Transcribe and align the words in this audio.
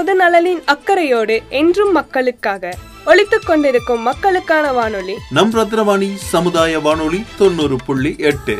பொது 0.00 0.16
நலனின் 0.16 0.62
அக்கறையோடு 0.64 1.42
என்றும் 1.48 1.92
மக்களுக்காக 1.92 2.76
ஒழித்துக் 3.06 3.42
கொண்டிருக்கும் 3.46 4.00
மக்களுக்கான 4.00 4.72
வானொலி. 4.72 5.14
நம் 5.30 5.54
ரத்னவாணி 5.54 6.14
சமுதாய 6.14 6.78
வானொலி 6.78 7.24
தொண்ணூறு 7.38 7.76
புள்ளி 7.86 8.14
எட்டு. 8.18 8.56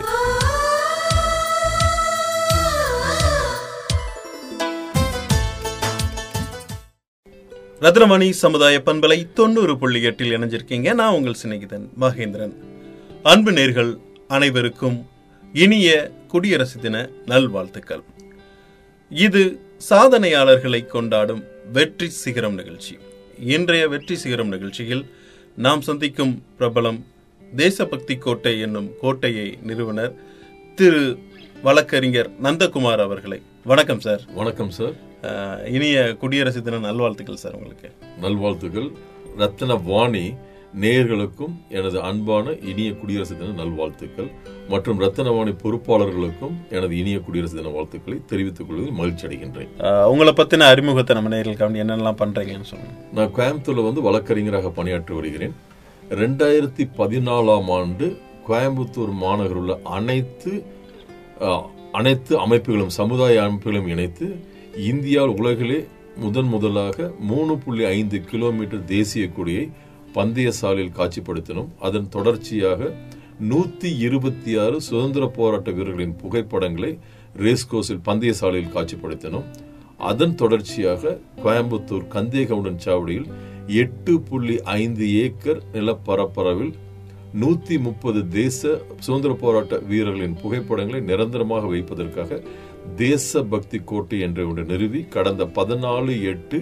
ரத்னமணி 7.81 8.31
சமுதாய 8.31 8.83
பண்பலை 8.87 9.33
தொண்ணூறு 9.33 9.79
புள்ளி 9.79 10.03
எட்டில் 10.03 10.37
இணைஞ்சிருக்கீங்க. 10.37 10.95
நான் 10.95 11.13
உங்கள் 11.13 11.37
சிநேகிதன் 11.43 11.89
மகேந்திரன். 12.01 12.53
அன்பு 13.23 13.51
நேர்கள் 13.51 13.97
அனைவருக்கும் 14.29 15.07
இனிய 15.53 16.11
குடியரசு 16.29 16.81
தின 16.81 17.09
நல்வாழ்த்துக்கள். 17.27 18.03
இது 19.11 19.61
சாதனையாளர்களை 19.89 20.87
கொண்டாடும் 20.87 21.45
வெற்றி 21.73 22.09
சிகரம் 22.09 22.55
நிகழ்ச்சி. 22.55 22.99
இன்றைய 23.39 23.89
வெற்றி 23.89 24.17
சிகரம் 24.17 24.49
நிகழ்ச்சியில் 24.49 25.11
நாம் 25.57 25.81
சந்திக்கும் 25.81 26.43
பிரபலம் 26.59 27.01
தேசபக்தி 27.57 28.17
கோட்டை 28.17 28.61
என்னும் 28.61 28.91
கோட்டையை 29.01 29.59
நிறுவனர் 29.63 30.15
திரு 30.75 31.19
வழக்கறிஞர் 31.63 32.31
நந்தகுமார் 32.43 33.01
அவர்களை. 33.01 33.43
வணக்கம் 33.65 34.01
சார். 34.01 34.21
வணக்கம் 34.35 34.71
சார். 34.71 34.93
இனிய 35.67 36.17
குடியரசு 36.17 36.63
தின 36.63 36.79
நல்வாழ்த்துக்கள் 36.79 37.43
சார் 37.45 37.55
உங்களுக்கு. 37.55 37.93
நல்வாழ்த்துக்கள். 38.21 38.91
ரத்ன 39.39 39.83
வாணி 39.85 40.35
நேயர்களுக்கும் 40.75 41.55
எனது 41.69 42.01
அன்பான 42.09 42.53
இனிய 42.71 42.91
குடியரசு 42.93 43.39
தின 43.39 43.55
நல்வாழ்த்துக்கள் 43.61 44.29
மற்றும் 44.69 45.01
ரத்னவாணி 45.01 45.53
பொறுப்பாளர்களுக்கும் 45.63 46.55
எனது 46.71 46.95
இனிய 46.99 47.19
குடியரசு 47.19 47.57
தின 47.57 47.73
வாழ்த்துக்களை 47.77 48.19
தெரிவித்துக் 48.27 48.69
கொள்வதில் 48.69 48.99
மகிழ்ச்சி 49.01 49.27
அடைகின்றேன். 49.27 49.73
உங்களை 50.13 50.33
பத்தின 50.41 50.69
அறிமுகத்தை 50.75 51.17
நம்ம 51.17 51.33
நேர்களுக்கு 51.35 51.83
என்னென்னலாம் 51.85 52.21
பண்றீங்கன்னு 52.23 52.71
சொல்லுங்க. 52.73 52.95
நான் 53.13 53.35
கோயம்புத்தூர்ல 53.39 53.87
வந்து 53.89 54.07
வழக்கறிஞராக 54.09 54.71
பணியாற்றி 54.79 55.15
வருகிறேன். 55.15 55.55
ரெண்டாயிரத்தி 56.23 56.87
பதினாலாம் 57.01 57.69
ஆண்டு 57.79 58.17
கோயம்புத்தூர் 58.49 59.13
மாநகரில் 59.25 59.61
உள்ள 59.63 59.81
அனைத்து 59.99 60.53
அனைத்து 61.99 62.33
அமைப்புகளும் 62.45 62.97
சமுதாய 63.01 63.43
அமைப்புகளும் 63.43 63.87
இணைத்து 63.87 64.27
இந்தியா 64.91 65.23
உலகிலே 65.25 65.79
முதன் 66.17 66.51
முதலாக 66.55 67.13
மூணு 67.31 67.59
புள்ளி 67.59 67.85
ஐந்து 67.85 68.19
கிலோமீட்டர் 68.31 68.85
தேசிய 68.85 69.25
கொடியை 69.29 69.71
பந்தய 70.15 70.51
சாலையில் 70.61 70.97
காட்சிப்படுத்தினோம். 70.99 71.71
அதன் 71.87 72.09
தொடர்ச்சியாக 72.09 72.91
நூத்தி 73.51 73.91
இருபத்தி 74.07 74.53
ஆறு 74.59 74.77
சுதந்திர 74.81 75.27
போராட்ட 75.39 75.71
வீரர்களின் 75.71 76.17
புகைப்படங்களை 76.23 76.93
ரேஸ்கோஸில் 77.45 78.05
பந்தய 78.09 78.33
சாலையில் 78.41 78.75
காட்சிப்படுத்தினோம். 78.75 79.47
அதன் 80.11 80.35
தொடர்ச்சியாக 80.35 81.19
கோயம்புத்தூர் 81.45 82.07
கந்தேகவுடன் 82.15 82.79
சாவடியில் 82.85 83.29
எட்டு 83.83 84.13
புள்ளி 84.21 84.57
ஐந்து 84.63 85.07
ஏக்கர் 85.25 85.61
நிலப்பரப்பரவில் 85.73 86.73
நூத்தி 87.41 87.77
முப்பது 87.81 88.21
தேச 88.29 88.61
சுதந்திர 88.99 89.33
போராட்ட 89.43 89.75
வீரர்களின் 89.91 90.39
புகைப்படங்களை 90.43 91.01
நிரந்தரமாக 91.01 91.67
வைப்பதற்காக 91.67 92.41
தேச 92.97 93.43
பக்தி 93.43 93.79
கோட்டை 93.91 94.19
என்ற 94.27 94.47
ஒன்று 94.47 94.65
நிறுவி 94.65 95.01
கடந்த 95.17 95.45
பதினாலு 95.59 96.15
எட்டு 96.33 96.59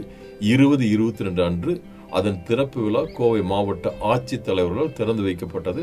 இருபது 0.53 0.85
இருபத்தி 0.95 1.25
ரெண்டு 1.25 1.43
அன்று 1.45 1.73
அதன் 2.11 2.43
திறப்பு 2.49 2.79
விழா 2.85 3.03
கோவை 3.19 3.41
மாவட்ட 3.53 3.93
ஆட்சித் 4.13 4.45
தலைவர்களால் 4.47 4.97
திறந்து 4.99 5.23
வைக்கப்பட்டது. 5.29 5.83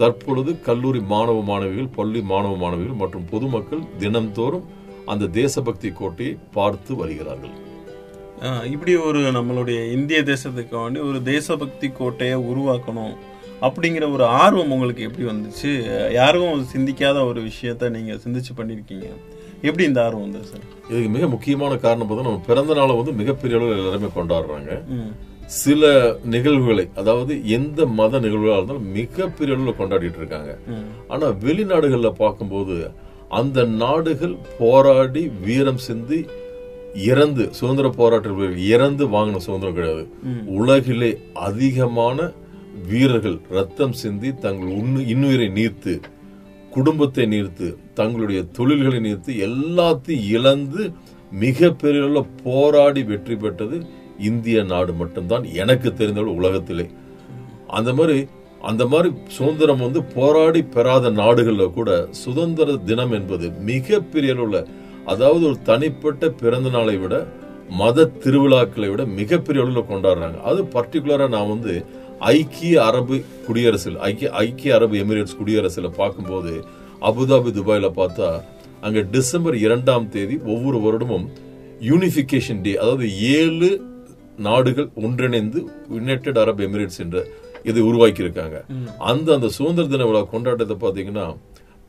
தற்பொழுது 0.00 0.50
கல்லூரி 0.66 1.00
மாணவ 1.12 1.38
மாணவிகள் 1.50 1.94
பள்ளி 1.96 2.20
மாணவ 2.32 2.56
மாணவிகள் 2.56 3.00
மற்றும் 3.02 3.24
பொதுமக்கள் 3.30 3.82
தினம்தோறும் 4.02 4.66
அந்த 5.12 5.30
தேசபக்தி 5.40 5.90
கோட்டையை 6.00 6.34
பார்த்து 6.56 6.92
வருகிறார்கள். 6.96 7.54
இப்படி 8.72 8.92
ஒரு 9.08 9.20
நம்மளுடைய 9.36 9.78
இந்திய 9.96 10.18
தேசத்துக்கு 10.32 10.74
வேண்டி 10.80 11.00
ஒரு 11.10 11.18
தேசபக்தி 11.32 11.88
கோட்டையை 12.00 12.36
உருவாக்கணும் 12.50 13.14
அப்படிங்கிற 13.66 14.04
ஒரு 14.16 14.24
ஆர்வம் 14.42 14.72
உங்களுக்கு 14.74 15.06
எப்படி 15.06 15.24
வந்துச்சு? 15.30 15.70
யாரும் 16.18 16.66
சிந்திக்காத 16.74 17.24
ஒரு 17.30 17.40
விஷயத்த 17.48 17.88
நீங்க 17.96 18.12
சிந்திச்சு 18.24 18.52
பண்ணிருக்கீங்க. 18.58 19.08
எப்படி 19.68 19.84
இந்த 19.90 20.00
ஆர்வம் 20.04 20.26
வந்தது 20.26 20.46
சார்? 20.50 20.66
இதுக்கு 20.90 21.10
மிக 21.16 21.26
முக்கியமான 21.34 21.76
காரணம் 21.86 22.08
பார்த்தா 22.10 22.28
நம்ம 22.28 22.44
பிறந்த 22.50 22.74
நாளை 22.80 22.94
வந்து 23.00 23.14
மிகப்பெரிய 23.22 23.58
அளவில் 23.58 23.80
எல்லாருமே 23.80 24.10
கொண்டாடுறாங்க. 24.18 24.70
சில 25.48 26.14
நிகழ்வுகளை 26.24 26.88
அதாவது 26.94 27.48
எந்த 27.48 27.86
மத 27.86 28.18
நிகழ்வுகளாக 28.18 28.58
இருந்தாலும் 28.58 28.90
மிகப்பெரிய 28.92 29.56
அளவில் 29.56 29.78
கொண்டாடிட்டு 29.78 30.16
இருக்காங்க. 30.16 30.58
ம். 30.66 30.84
ஆனா 31.08 31.26
வெளிநாடுகள்ல 31.26 32.12
பார்க்கும்போது 32.12 32.90
அந்த 33.28 33.64
நாடுகள் 33.64 34.36
போராடி 34.58 35.30
வீரம் 35.40 35.76
சிந்தி 35.76 36.26
இறந்து 36.94 37.48
சுதந்திர 37.50 37.88
போராட்ட 37.88 38.28
இறந்து 38.56 39.08
வாங்கின 39.08 39.36
சுதந்திரம் 39.36 39.74
கிடையாது. 39.74 40.06
உலகிலே 40.46 41.18
அதிகமான 41.32 42.32
வீரர்கள் 42.82 43.40
ரத்தம் 43.50 43.92
சிந்தி 43.92 44.34
தங்கள் 44.34 44.68
உண்ணு 44.68 45.00
இன்னுயிரை 45.08 45.48
நீர்த்து 45.52 46.00
குடும்பத்தை 46.70 47.26
நீர்த்து 47.26 47.78
தங்களுடைய 47.94 48.42
தொழில்களை 48.42 49.00
நீர்த்து 49.00 49.32
எல்லாத்தையும் 49.46 50.26
இழந்து 50.28 50.92
மிக 51.32 51.72
பெரிய 51.72 52.24
போராடி 52.42 53.02
வெற்றி 53.02 53.36
பெற்றது 53.36 53.78
இந்திய 54.18 54.62
நாடு 54.62 54.92
மட்டும்தான் 54.92 55.44
எனக்கு 55.44 55.94
தெரிந்தவள் 55.98 56.36
உலகத்திலே. 56.40 56.88
அந்த 57.66 57.92
மாதிரி 57.92 58.28
அந்த 58.62 58.86
மாதிரி 58.86 59.14
சுதந்திரம் 59.26 59.78
வந்து 59.78 60.02
போராடி 60.02 60.62
பெறாத 60.62 61.10
நாடுகளில் 61.10 61.72
கூட 61.72 62.08
சுதந்திர 62.10 62.76
தினம் 62.76 63.12
என்பது 63.12 63.50
மிக 63.50 64.00
பெரிய 64.00 64.34
அதாவது 65.04 65.46
ஒரு 65.46 65.58
தனிப்பட்ட 65.62 66.30
பிறந்த 66.30 66.68
நாளை 66.68 66.96
விட 66.96 67.26
மத 67.68 68.04
திருவிழாக்களை 68.04 68.90
விட 68.90 69.04
மிகப்பெரிய 69.04 69.64
அளவில் 69.64 69.90
கொண்டாடுறாங்க. 69.90 70.40
அது 70.40 70.62
பர்டிகுலராக 70.62 71.28
நான் 71.28 71.48
வந்து 71.48 71.84
ஐக்கிய 72.18 72.84
அரபு 72.84 73.24
குடியரசில் 73.46 73.96
ஐக்கிய 73.96 74.30
ஐக்கிய 74.30 74.74
அரபு 74.74 74.96
எமிரேட்ஸ் 75.04 75.36
குடியரசில் 75.36 75.96
பார்க்கும்போது 75.96 76.64
அபுதாபி 77.00 77.52
துபாயில் 77.52 77.96
பார்த்தா 77.96 78.40
அங்கே 78.80 79.04
டிசம்பர் 79.10 79.54
இரண்டாம் 79.54 80.08
தேதி 80.08 80.38
ஒவ்வொரு 80.46 80.78
வருடமும் 80.78 81.28
யூனிஃபிகேஷன் 81.80 82.60
டே 82.60 82.76
அதாவது 82.76 83.18
ஏழு 83.20 83.97
நாடுகள் 84.46 84.88
ஒன்றிணைந்து 85.06 85.60
யுனைடெட் 85.96 86.40
அரப் 86.42 86.62
எமிரேட்ஸ் 86.66 87.00
என்ற 87.04 87.18
இதை 87.68 87.82
உருவாக்கி 87.82 88.24
இருக்காங்க 88.24 88.56
அந்த 89.10 89.28
அந்த 89.36 89.48
சுதந்திர 89.56 89.86
தின 89.92 90.06
விழா 90.08 90.22
கொண்டாட்டத்தை 90.34 90.76
பாத்தீங்கன்னா 90.84 91.26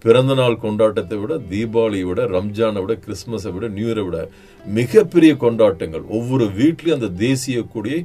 பிறந்த 0.05 0.33
நாள் 0.39 0.61
கொண்டாட்டத்தை 0.63 1.17
விட 1.21 1.33
தீபாவளியை 1.51 2.05
விட 2.09 2.21
ரம்ஜானை 2.35 2.81
விட 2.83 2.93
கிறிஸ்துமஸை 3.05 3.51
விட 3.55 3.67
நியூ 3.77 3.87
இயரை 3.89 4.03
விட 4.05 4.19
மிகப்பெரிய 4.65 5.31
கொண்டாட்டங்கள். 5.43 6.03
ஒவ்வொரு 6.17 6.45
வீட்லயும் 6.59 6.97
அந்த 6.97 7.09
தேசிய 7.25 7.61
கொடியை 7.73 7.99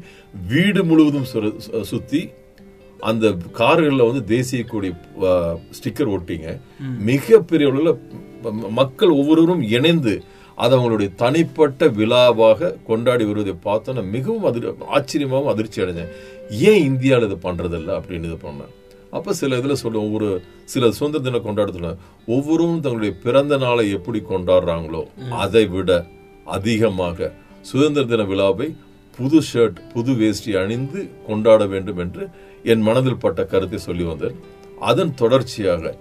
வீடு 0.52 0.82
முழுவதும் 0.84 1.28
சுத்தி 1.92 2.22
அந்த 3.00 3.30
கார்கள்ல 3.60 4.06
வந்து 4.08 4.22
தேசிய 4.34 4.62
கொடி 4.72 4.90
ஸ்டிக்கர் 5.78 6.12
ஒட்டிங்க. 6.16 6.48
மிகப்பெரிய 7.10 7.70
அளவுல 7.72 7.92
மக்கள் 8.80 9.16
ஒவ்வொருவரும் 9.20 9.62
இணைந்து 9.76 10.14
அதை 10.62 10.72
அவங்களுடைய 10.76 11.10
தனிப்பட்ட 11.22 11.86
விழாவாக 11.98 12.70
கொண்டாடி 12.88 13.24
வருவதை 13.30 13.54
பார்த்தோன்னா 13.68 14.02
மிகவும் 14.14 14.46
அதிர் 14.50 14.66
ஆச்சரியமாகவும் 14.96 15.52
அதிர்ச்சி 15.52 15.82
அடைஞ்சேன். 15.84 16.12
ஏன் 16.70 16.82
இந்தியாவில் 16.90 17.28
இது 17.28 17.38
பண்றதில்ல 17.46 17.90
அப்படின்னு 17.98 18.28
இது 18.30 18.38
பண்ணேன். 18.46 18.72
அப்ப 19.16 19.34
சில 19.40 19.58
இதுல 19.60 19.74
சொல்லுவோம் 19.82 20.14
ஒரு 20.18 20.28
சில 20.72 20.84
சுதந்திர 20.98 21.22
தின 21.26 21.40
கொண்டாடத்துல 21.46 21.88
ஒவ்வொருவரும் 22.36 22.82
தங்களுடைய 22.84 23.14
பிறந்த 23.24 23.56
நாளை 23.64 23.84
எப்படி 23.96 24.20
கொண்டாடுறாங்களோ 24.30 25.02
அதை 25.44 25.64
விட 25.74 25.90
அதிகமாக 26.56 27.30
சுதந்திர 27.70 28.04
தின 28.12 28.24
விழாவை 28.30 28.68
புது 29.18 29.38
ஷர்ட் 29.50 29.78
புது 29.92 30.12
வேஷ்டி 30.20 30.52
அணிந்து 30.62 31.00
கொண்டாட 31.26 31.62
வேண்டும் 31.72 32.00
என்று 32.04 32.24
என் 32.72 32.82
மனதில் 32.88 33.22
பட்ட 33.24 33.40
கருத்தை 33.52 33.78
சொல்லி 33.88 34.04
வந்தேன். 34.08 34.36
அதன் 34.90 35.12
தொடர்ச்சியாக 35.20 35.94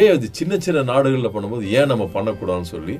ஏன் 0.00 0.12
அது 0.14 0.26
சின்ன 0.38 0.54
சின்ன 0.66 0.80
நாடுகளில் 0.92 1.34
பண்ணும்போது 1.34 1.64
ஏன் 1.78 1.90
நம்ம 1.92 2.04
பண்ணக்கூடாதுன்னு 2.14 2.72
சொல்லி 2.74 2.94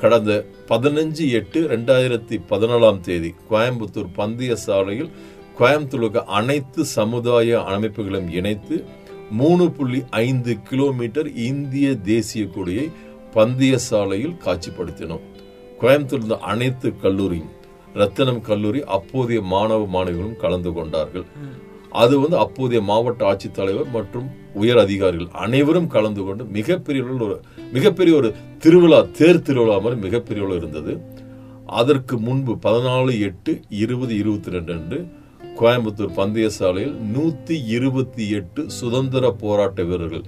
கடந்த 0.00 0.32
பதினஞ்சு 0.68 1.24
எட்டு 1.38 1.58
ரெண்டாயிரத்தி 1.68 2.36
பதினாலாம் 2.50 3.00
தேதி 3.00 3.30
கோயம்புத்தூர் 3.50 4.10
பந்தய 4.16 4.52
சாலையில் 4.66 5.10
கோயம்புத்தூருக்கு 5.58 6.22
அனைத்து 6.38 6.84
சமுதாய 6.84 7.58
அமைப்புகளும் 7.74 8.28
இணைத்து 8.30 8.76
மூணு 9.30 9.64
புள்ளி 9.70 10.00
ஐந்து 10.10 10.52
கிலோமீட்டர் 10.68 11.28
இந்திய 11.50 11.94
தேசிய 12.10 12.44
கொடியை 12.46 12.86
பந்தய 13.34 13.76
சாலையில் 13.76 14.36
காட்சிப்படுத்தினோம். 14.44 15.24
கோயம்புத்தூர் 15.80 16.22
இருந்த 16.22 16.38
அனைத்து 16.52 16.90
கல்லூரியும் 16.96 17.52
ரத்தனம் 17.94 18.40
கல்லூரி 18.40 18.80
அப்போதைய 18.96 19.40
மாணவ 19.54 19.82
மாணவிகளும் 19.96 20.36
கலந்து 20.36 20.72
கொண்டார்கள். 20.72 21.26
அது 21.90 22.20
வந்து 22.20 22.36
அப்போதைய 22.38 22.82
மாவட்ட 22.82 23.24
ஆட்சித்தலைவர் 23.24 23.90
மற்றும் 23.90 24.30
உயர் 24.54 24.76
அதிகாரிகள் 24.76 25.28
அனைவரும் 25.32 25.86
கலந்து 25.86 26.24
கொண்டு 26.24 26.44
மிகப்பெரிய 26.44 27.04
ஒரு 27.04 27.42
மிகப்பெரிய 27.72 28.16
ஒரு 28.16 28.34
திருவிழா 28.58 29.06
தேர் 29.18 29.42
திருவிழா 29.42 29.78
மாதிரி 29.80 30.00
மிகப்பெரிய 30.00 30.46
இருந்தது. 30.46 31.00
அதற்கு 31.66 32.18
முன்பு 32.18 32.56
பதினாலு 32.56 33.20
எட்டு 33.20 33.60
இருபது 33.68 34.16
இருபத்தி 34.16 34.50
ரெண்டு 34.50 34.72
அன்று 34.72 35.06
கோயம்புத்தூர் 35.58 36.12
பந்தய 36.12 36.48
சாலையில் 36.48 36.94
நூற்றி 36.94 37.64
இருபத்தி 37.66 38.28
எட்டு 38.28 38.70
சுதந்திர 38.70 39.30
போராட்ட 39.30 39.82
வீரர்கள் 39.82 40.22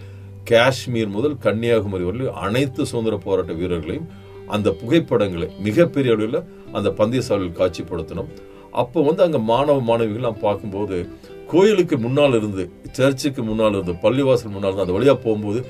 காஷ்மீர் 0.51 1.09
முதல் 1.09 1.37
கன்னியாகுமரி 1.37 2.05
வரை 2.05 2.27
அனைத்து 2.27 2.87
சுதந்திர 2.87 3.17
போராட்ட 3.17 3.53
வீரர்களையும் 3.53 4.09
அந்த 4.49 4.71
புகைப்படங்களை 4.71 5.49
மிகப்பெரிய 5.59 6.15
அளவில் 6.15 6.45
அந்த 6.73 6.91
பந்தயசாலையில் 6.91 7.59
காட்சிப்படுத்தணும் 7.59 8.31
அப்போ 8.71 9.03
வந்து 9.03 9.23
அங்கே 9.23 9.39
மாணவ 9.39 9.81
மாணவிகள் 9.81 10.21
நான் 10.21 10.43
பார்க்கும்போது 10.43 11.09
கோயிலுக்கு 11.53 11.97
முன்னால் 12.05 12.37
இருந்து 12.39 12.65
சர்ச்சுக்கு 12.99 13.43
முன்னால் 13.49 13.75
இருந்து 13.77 13.95
பள்ளிவாசல் 14.05 14.55
முன்னால் 14.55 14.71
இருந்து 14.71 14.85
அந்த 14.87 14.97
வழியாக 14.97 15.19
போகும்போது 15.25 15.61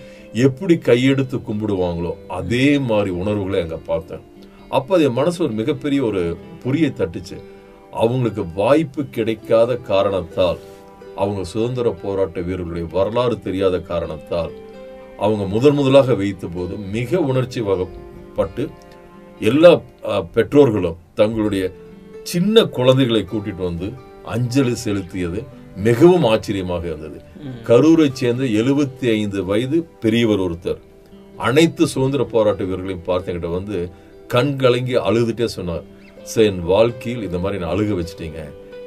எப்படி 0.46 0.74
கையெடுத்து 0.88 1.36
கும்பிடுவாங்களோ 1.48 2.12
அதே 2.38 2.66
மாதிரி 2.88 3.10
உணர்வுகளை 3.20 3.60
அங்கே 3.64 3.78
பார்த்தேன். 3.90 4.24
அப்போ 4.76 4.90
அது 4.94 5.04
என் 5.08 5.18
மனசு 5.18 5.38
ஒரு 5.44 5.54
மிகப்பெரிய 5.60 6.00
ஒரு 6.08 6.22
புரியை 6.62 6.90
தட்டுச்சு. 7.00 7.36
அவங்களுக்கு 8.00 8.42
வாய்ப்பு 8.60 9.02
கிடைக்காத 9.16 9.76
காரணத்தால் 9.90 10.58
அவங்க 11.22 11.42
சுதந்திர 11.52 11.90
போராட்ட 12.02 12.40
வீரர்களுடைய 12.48 12.86
வரலாறு 12.96 13.36
தெரியாத 13.46 13.76
காரணத்தால் 13.92 14.52
அவங்க 15.24 15.44
முதன் 15.54 15.76
முதலாக 15.78 16.14
வைத்த 16.20 16.46
போது 16.56 16.74
மிக 16.96 17.20
உணர்ச்சி 17.30 17.60
வகப்பட்டு 17.68 18.64
எல்லா 19.40 19.72
பெற்றோர்களும் 20.36 21.00
தங்களுடைய 21.20 21.64
சின்ன 22.32 22.64
குழந்தைகளை 22.76 23.22
கூட்டிட்டு 23.24 23.62
வந்து 23.70 23.88
அஞ்சலி 24.34 24.74
செலுத்தியது. 24.84 25.40
மிகவும் 25.84 26.24
ஆச்சரியமாக 26.24 26.86
இருந்தது. 26.86 27.18
கரூரை 27.64 28.12
சேர்ந்த 28.12 28.44
எழுபத்தி 28.44 29.06
ஐந்து 29.10 29.44
வயது 29.44 29.78
பெரியவர் 30.00 30.38
ஒருத்தர். 30.38 30.80
அனைத்து 31.36 31.86
சுதந்திர 31.86 32.24
போராட்ட 32.24 32.64
வீரர்களையும் 32.64 33.04
பார்த்து 33.04 33.32
என்கிட்ட 33.32 33.50
வந்து 33.50 33.90
கண் 34.26 34.56
கலங்கி 34.56 34.94
அழுதுட்டே 34.94 35.44
சொன்னார். 35.44 35.84
சார் 36.22 36.44
என் 36.44 36.62
வாழ்க்கையில் 36.62 37.22
இந்த 37.22 37.38
மாதிரி 37.38 37.62
நான் 37.62 37.74
அழுக 37.76 37.92
வச்சிட்டீங்க. 38.00 38.40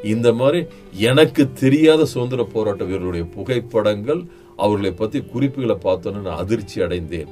இந்த 0.04 0.34
மாதிரி 0.34 0.66
எனக்கு 0.92 1.54
தெரியாத 1.54 2.06
சுதந்திர 2.06 2.44
போராட்ட 2.44 2.84
வீரர்களுடைய 2.84 3.26
புகைப்படங்கள் 3.26 4.22
அவர்களை 4.58 4.92
பத்தி 4.92 5.22
குறிப்புகளை 5.22 5.78
பார்த்தோன்னு 5.84 6.28
நான் 6.28 6.42
அதிர்ச்சி 6.44 6.82
அடைந்தேன். 6.82 7.28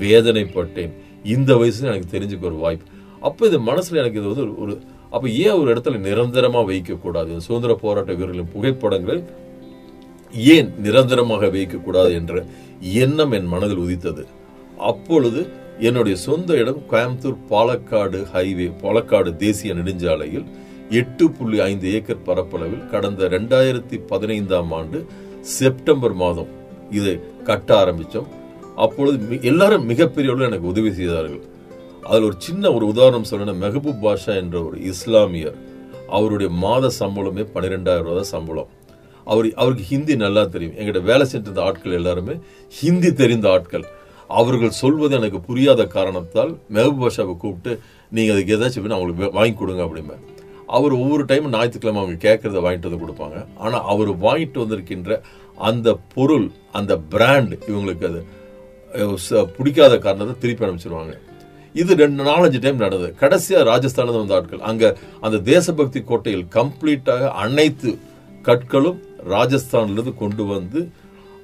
வேதனைப்பட்டேன். 0.00 0.92
இந்த 1.24 1.54
வயசுல 1.54 1.90
எனக்கு 1.92 2.18
தெரிஞ்சுக்க 2.18 2.42
ஒரு 2.42 2.54
வாய்ப்பு. 2.54 2.86
அப்போ 3.20 3.46
இது 3.46 3.58
மனசுல 3.60 4.00
எனக்கு 4.02 4.20
இது 4.20 4.34
வந்து 4.34 4.60
ஒரு 4.60 4.78
அப்ப 5.12 5.28
ஏன் 5.28 5.50
ஒரு 5.50 5.74
இடத்துல 5.74 5.98
நிரந்தரமா 5.98 6.64
வைக்க 6.64 6.94
கூடாது 6.94 7.40
சுதந்திர 7.40 7.74
போராட்ட 7.74 8.12
வீரர்களின் 8.12 8.52
புகைப்படங்கள் 8.52 9.22
ஏன் 10.32 10.74
நிரந்தரமாக 10.78 11.46
வைக்கக்கூடாது 11.46 12.12
என்ற 12.12 12.44
எண்ணம் 12.80 13.32
என் 13.32 13.46
மனதில் 13.46 13.76
உதித்தது. 13.76 14.26
அப்பொழுது 14.78 15.46
என்னுடைய 15.78 16.16
சொந்த 16.16 16.54
இடம் 16.54 16.82
கோயம்புத்தூர் 16.90 17.36
பாலக்காடு 17.50 18.26
ஹைவே 18.32 18.72
பாலக்காடு 18.82 19.36
தேசிய 19.36 19.74
நெடுஞ்சாலையில் 19.74 20.44
எட்டு 20.90 21.30
புள்ளி 21.30 21.60
ஐந்து 21.60 21.92
ஏக்கர் 21.92 22.22
பரப்பளவில் 22.22 22.86
கடந்த 22.86 23.24
ரெண்டாயிரத்தி 23.24 24.00
பதினைந்தாம் 24.06 24.72
ஆண்டு 24.72 25.06
செப்டம்பர் 25.40 26.12
மாதம் 26.12 26.48
இதை 26.90 27.20
கட்ட 27.44 27.84
ஆரம்பித்தோம். 27.84 28.26
அப்பொழுது 28.76 29.36
மி- 29.36 29.42
எல்லாரும் 29.42 29.84
மிகப்பெரிய 29.84 30.32
அளவில் 30.32 30.50
எனக்கு 30.50 30.72
உதவி 30.72 30.92
செய்தார்கள். 30.92 31.42
அதில் 32.02 32.22
ஒரு 32.22 32.34
சின்ன 32.38 32.72
ஒரு 32.72 32.86
உதாரணம் 32.86 33.24
சொல்லணும் 33.30 33.60
மெஹபூப் 33.62 33.98
பாஷா 34.02 34.36
என்ற 34.36 34.64
ஒரு 34.64 34.80
இஸ்லாமியர் 34.80 35.54
அவருடைய 36.08 36.52
மாத 36.52 36.90
சம்பளமே 36.98 37.46
பன்னிரெண்டாயிரம் 37.54 38.02
ரூபா 38.02 38.14
தான் 38.14 38.22
சம்பளம். 38.22 38.66
அவர் 39.24 39.52
அவருக்கு 39.54 39.84
ஹிந்தி 39.84 40.16
நல்லா 40.16 40.44
தெரியும். 40.44 40.74
எங்கிட்ட 40.74 41.02
வேலை 41.02 41.26
செஞ்சிருந்த 41.32 41.60
ஆட்கள் 41.60 41.92
எல்லாருமே 41.92 42.38
ஹிந்தி 42.68 43.12
தெரிந்த 43.12 43.50
ஆட்கள். 43.50 43.84
அவர்கள் 44.28 44.70
சொல்வது 44.70 45.14
எனக்கு 45.14 45.40
புரியாத 45.40 45.86
காரணத்தால் 45.86 46.58
மெஹபூப் 46.72 47.06
பாஷாவை 47.06 47.36
கூப்பிட்டு 47.36 47.80
நீங்கள் 48.10 48.34
அதுக்கு 48.34 48.56
ஏதாச்சும் 48.56 48.80
வேணும் 48.80 48.96
அவங்களுக்கு 48.96 49.30
வாங்கி 49.30 49.54
கொடுங்க 49.54 49.82
அப்படிமே 49.82 50.16
அவர் 50.66 50.92
ஒவ்வொரு 50.92 51.24
டைமும் 51.24 51.48
ஞாயிற்றுக்கிழமை 51.48 52.02
அவங்க 52.02 52.28
கேட்குறத 52.28 52.50
வாங்கிட்டு 52.50 52.96
வந்து 52.96 53.06
கொடுப்பாங்க. 53.06 53.46
ஆனால் 53.56 53.82
அவர் 53.82 54.18
வாங்கிட்டு 54.18 54.58
வந்திருக்கின்ற 54.58 55.20
அந்த 55.56 55.98
பொருள் 56.14 56.50
அந்த 56.72 56.96
பிராண்ட் 56.96 57.54
இவங்களுக்கு 57.54 58.04
அது 58.04 58.24
ச- 59.30 59.44
பிடிக்காத 59.56 59.98
காரணத்தை 59.98 60.36
திருப்பி 60.38 60.64
அனுப்பிச்சிருவாங்க. 60.64 61.18
இது 61.80 61.92
ரெண்டு 62.02 62.22
நாலஞ்சு 62.30 62.58
டைம் 62.64 62.82
நடந்தது. 62.84 63.10
கடைசியாக 63.22 63.64
ராஜஸ்தானில் 63.72 64.20
வந்த 64.20 64.34
ஆட்கள். 64.38 64.62
அங்கே 64.70 64.88
அந்த 65.26 65.36
தேசபக்தி 65.50 66.00
கோட்டையில் 66.10 66.46
கம்ப்ளீட்டாக 66.58 67.30
அனைத்து 67.44 67.92
கற்களும் 68.48 68.98
ராஜஸ்தான்லேருந்து 69.34 70.14
கொண்டு 70.22 70.44
வந்து 70.54 70.80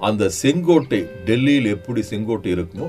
அந்த 0.08 0.24
செங்கோட்டை 0.40 1.00
டெல்லியில் 1.28 1.70
எப்படி 1.76 2.00
செங்கோட்டை 2.10 2.50
இருக்குமோ 2.56 2.88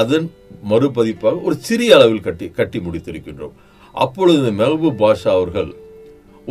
அதன் 0.00 0.26
மறுபதிப்பாக 0.70 1.40
ஒரு 1.46 1.54
சிறிய 1.68 1.94
அளவில் 1.96 2.26
கட்டி 2.26 2.46
கட்டி 2.58 2.78
முடித்திருக்கின்றோம். 2.86 3.54
அப்பொழுது 4.04 4.38
இந்த 4.42 4.52
மெஹபூப் 4.60 5.00
பாஷா 5.02 5.30
அவர்கள் 5.38 5.70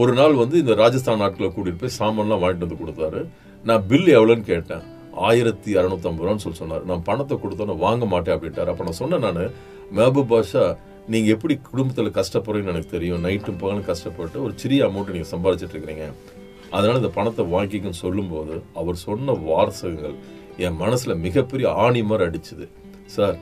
ஒரு 0.02 0.14
நாள் 0.20 0.36
வந்து 0.42 0.56
இந்த 0.64 0.74
ராஜஸ்தான் 0.82 1.22
நாட்களை 1.24 1.48
கூட்டிகிட்டு 1.50 1.84
போய் 1.84 2.00
சாமான்லாம் 2.00 2.42
வாங்கிட்டு 2.44 2.66
வந்து 2.66 2.82
கொடுத்தாரு. 2.82 3.22
நான் 3.70 3.86
பில் 3.90 4.10
எவ்வளோன்னு 4.18 4.46
கேட்டேன். 4.52 4.84
ஆயிரத்தி 5.30 5.70
இரநூத்தம்பது 5.78 6.24
ரூபான்னு 6.26 6.44
சொல்லி 6.44 6.60
சொன்னார். 6.62 6.86
நான் 6.92 7.04
பணத்தை 7.10 7.36
கொடுத்தோன்னு 7.38 7.76
வாங்க 7.86 8.06
மாட்டேன் 8.14 8.36
அப்படின்ட்டார். 8.36 8.72
அப்போ 8.74 8.86
நான் 8.88 9.00
சொன்னேன் 9.02 9.26
நான் 9.28 9.42
மெஹபூப் 9.98 10.32
பாஷா 10.32 10.64
நீங்க 11.12 11.28
எப்படி 11.36 11.56
குடும்பத்துல 11.70 12.10
கஷ்டப்படுறீங்கன்னு 12.18 12.74
எனக்கு 12.76 12.96
தெரியும். 12.98 13.24
நைட்டும் 13.26 13.60
பகலும் 13.62 13.88
கஷ்டப்பட்டு 13.90 14.38
ஒரு 14.46 14.54
சிறிய 14.62 14.82
அமௌண்ட் 14.90 15.14
நீங்க 15.16 15.30
சம்பாதிச்சிட்டு 15.34 15.76
இருக்கிறீங்க. 15.76 16.06
அதனால 16.76 17.00
இந்த 17.02 17.12
பணத்தை 17.18 17.44
வாங்கிக்கன்னு 17.54 18.02
சொல்லும்போது 18.06 18.56
அவர் 18.82 18.98
சொன்ன 19.06 19.36
வாரசகங்கள் 19.48 20.16
என் 20.66 20.78
மனசுல 20.84 21.16
மிகப்பெரிய 21.26 21.68
ஆணி 21.86 22.02
மாதிரி 22.10 22.26
அடிச்சுது. 22.30 22.66
சார் 23.16 23.38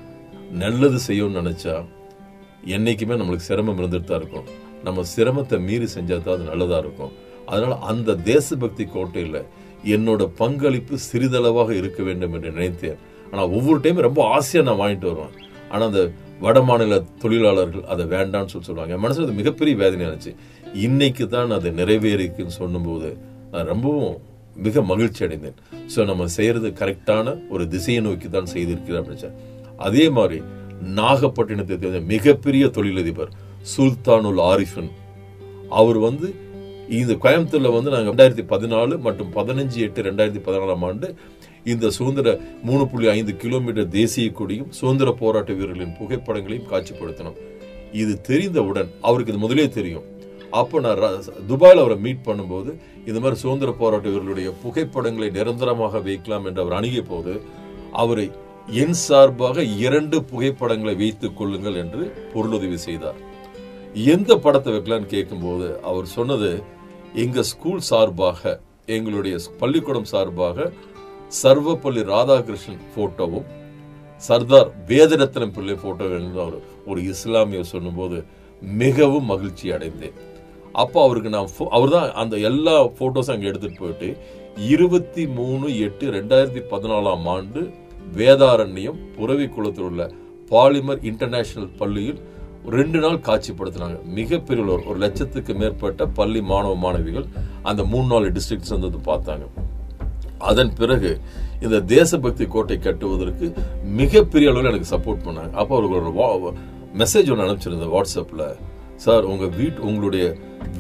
நல்லது 0.63 0.99
செய்யணும்னு 1.07 1.41
நினைச்சா 1.41 1.75
என்னைக்குமே 2.75 3.17
நம்மளுக்கு 3.19 3.49
சிரமம் 3.49 3.79
இருந்துட்டு 3.81 4.09
தான் 4.11 4.21
இருக்கும். 4.21 4.47
நம்ம 4.87 5.03
சிரமத்தை 5.15 5.57
மீறி 5.67 5.87
செஞ்சா 5.95 6.17
தான் 6.23 6.35
அது 6.37 6.45
நல்லதா 6.51 6.77
இருக்கும். 6.83 7.11
அதனால 7.51 7.75
அந்த 7.91 8.15
தேசபக்தி 8.31 8.85
கோட்டையில் 8.95 9.41
என்னோட 9.95 10.23
பங்களிப்பு 10.41 10.95
சிறிதளவாக 11.09 11.69
இருக்க 11.81 11.99
வேண்டும் 12.07 12.33
என்று 12.37 12.49
நினைத்தேன். 12.57 12.97
ஆனால் 13.31 13.53
ஒவ்வொரு 13.57 13.79
டைமும் 13.83 14.07
ரொம்ப 14.07 14.23
ஆசையாக 14.37 14.67
நான் 14.69 14.81
வாங்கிட்டு 14.81 15.09
வருவேன். 15.11 15.35
ஆனால் 15.71 15.87
அந்த 15.91 16.03
வட 16.43 16.57
மாநில 16.69 16.97
தொழிலாளர்கள் 17.21 17.85
அதை 17.93 18.03
வேண்டாம்னு 18.15 18.51
சொல்லி 18.53 18.67
சொல்லுவாங்க. 18.69 18.93
என் 18.95 19.03
மனசில் 19.05 19.25
அது 19.27 19.39
மிகப்பெரிய 19.41 19.75
வேதனையாக 19.81 20.09
இருந்துச்சு 20.09 20.33
இன்னைக்கு 20.85 21.25
தான் 21.35 21.51
அது 21.57 21.69
நிறைவேறிக்குன்னு 21.79 22.55
சொல்லும்போது 22.61 23.09
நான் 23.51 23.69
ரொம்பவும் 23.73 24.15
மிக 24.67 24.81
மகிழ்ச்சி 24.91 25.21
அடைந்தேன். 25.25 25.57
ஸோ 25.93 25.99
நம்ம 26.09 26.27
செய்கிறது 26.37 26.69
கரெக்டான 26.81 27.35
ஒரு 27.53 27.63
திசையை 27.73 28.01
நோக்கி 28.07 28.29
தான் 28.35 28.51
செய்திருக்கிறோம் 28.55 29.01
அப்படின்னு 29.03 29.31
அதே 29.87 30.05
மாதிரி 30.17 30.39
நாகப்பட்டினத்தை 30.99 31.75
தெரிந்த 31.77 32.01
மிகப்பெரிய 32.13 32.65
தொழிலதிபர் 32.77 33.31
சுல்தானுல் 33.73 34.41
ஆரிஃபன் 34.51 34.91
அவர் 35.79 35.99
வந்து 36.07 36.27
இந்த 36.99 37.13
கோயம்புத்தூரில் 37.23 37.75
வந்து 37.77 37.91
நாங்கள் 37.93 38.11
ரெண்டாயிரத்தி 38.11 38.45
பதினாலு 38.53 38.93
மற்றும் 39.07 39.31
பதினஞ்சு 39.35 39.79
எட்டு 39.87 40.05
ரெண்டாயிரத்தி 40.07 40.41
பதினாலாம் 40.47 40.85
ஆண்டு 40.87 41.07
இந்த 41.63 41.89
சுதந்திர 41.89 42.37
மூணு 42.63 42.83
புள்ளி 42.87 43.07
ஐந்து 43.09 43.33
கிலோமீட்டர் 43.35 43.89
தேசிய 43.89 44.31
கொடியும் 44.31 44.71
சுதந்திர 44.79 45.11
போராட்ட 45.11 45.53
வீரர்களின் 45.53 45.97
புகைப்படங்களையும் 45.99 46.69
காட்சிப்படுத்தினோம் 46.71 47.39
இது 48.01 48.21
தெரிந்தவுடன் 48.21 48.89
அவருக்கு 49.01 49.33
இது 49.33 49.43
முதலே 49.45 49.67
தெரியும். 49.67 50.05
அப்போ 50.51 50.79
நான் 50.79 50.99
துபாயில் 51.47 51.81
அவரை 51.81 51.97
மீட் 52.05 52.27
பண்ணும்போது 52.27 52.71
இந்த 53.05 53.19
மாதிரி 53.19 53.39
சுதந்திர 53.41 53.71
போராட்ட 53.71 54.07
வீரர்களுடைய 54.09 54.49
புகைப்படங்களை 54.63 55.29
நிரந்தரமாக 55.37 55.99
வைக்கலாம் 56.07 56.45
என்று 56.45 56.61
அவர் 56.63 56.77
அணுகிய 56.77 57.01
போது 57.01 57.33
அவரை 58.03 58.27
என் 58.81 58.97
சார்பாக 59.07 59.63
இரண்டு 59.85 60.17
புகைப்படங்களை 60.23 60.95
வைத்துக் 60.95 61.37
கொள்ளுங்கள் 61.37 61.77
என்று 61.83 62.03
பொருளுதவி 62.33 62.77
செய்தார். 62.77 63.19
எந்த 64.13 64.31
படத்தை 64.37 64.73
வைக்கலான்னு 64.73 65.13
கேட்கும்போது 65.15 65.67
அவர் 65.81 66.07
சொன்னது 66.17 66.63
எங்க 67.23 67.43
ஸ்கூல் 67.51 67.79
சார்பாக 67.79 68.59
எங்களுடைய 68.85 69.37
பள்ளிக்கூடம் 69.59 70.11
சார்பாக 70.11 70.71
சர்வப்பள்ளி 71.37 72.01
ராதாகிருஷ்ணன் 72.13 72.85
போட்டோவும் 72.95 73.47
சர்தார் 74.21 74.69
வேதரத்னம் 74.89 75.53
பிள்ளை 75.55 75.75
போட்டோ 75.83 76.05
அவர் 76.43 76.57
ஒரு 76.89 76.99
இஸ்லாமியர் 77.11 77.71
சொல்லும்போது 77.73 78.17
மிகவும் 78.81 79.29
மகிழ்ச்சி 79.31 79.65
அடைந்தேன். 79.75 80.17
அப்போ 80.81 80.97
அவருக்கு 81.05 81.29
நான் 81.35 81.53
அவர் 81.77 81.93
தான் 81.95 82.09
அந்த 82.21 82.35
எல்லா 82.49 82.75
ஃபோட்டோஸும் 82.97 83.35
அங்கே 83.35 83.49
எடுத்துகிட்டு 83.51 83.83
போயிட்டு 83.83 84.09
இருபத்தி 84.73 85.23
மூணு 85.37 85.67
எட்டு 85.85 86.05
ரெண்டாயிரத்தி 86.17 86.61
பதினாலாம் 86.73 87.25
ஆண்டு 87.35 87.61
வேதாரண்யம் 88.17 88.99
புறவி 89.17 89.47
குளத்தில் 89.55 89.87
உள்ள 89.89 90.03
பாலிமர் 90.51 91.01
இன்டர்நேஷனல் 91.09 91.71
பள்ளியில் 91.79 92.21
ரெண்டு 92.77 92.99
நாள் 93.03 93.25
காட்சிப்படுத்தினாங்க. 93.27 93.97
மிகப்பெரிய 94.19 94.63
ஒரு 94.75 94.83
ஒரு 94.91 94.99
லட்சத்துக்கு 95.03 95.53
மேற்பட்ட 95.61 96.05
பள்ளி 96.19 96.41
மாணவ 96.51 96.75
மாணவிகள் 96.85 97.27
அந்த 97.71 97.81
மூணு 97.93 98.07
நாலு 98.13 98.31
டிஸ்ட்ரிக்ட்ஸ் 98.37 98.75
வந்து 98.75 99.01
பார்த்தாங்க. 99.11 99.45
அதன் 100.39 100.73
பிறகு 100.73 101.11
இந்த 101.61 101.77
தேசபக்தி 101.79 102.45
கோட்டை 102.45 102.77
கட்டுவதற்கு 102.79 103.47
மிகப்பெரிய 103.99 104.51
அளவில் 104.51 104.71
எனக்கு 104.71 104.91
சப்போர்ட் 104.95 105.25
பண்ணாங்க. 105.27 105.51
அப்போ 105.51 105.73
அவர்களோட 105.79 106.53
மெசேஜ் 107.01 107.31
ஒன்று 107.31 107.45
அனுப்பிச்சிருந்தேன் 107.45 107.93
வாட்ஸ்அப்பில் 107.95 108.45
சார் 108.95 109.23
உங்கள் 109.23 109.53
வீட்டு 109.57 109.81
உங்களுடைய 109.81 110.25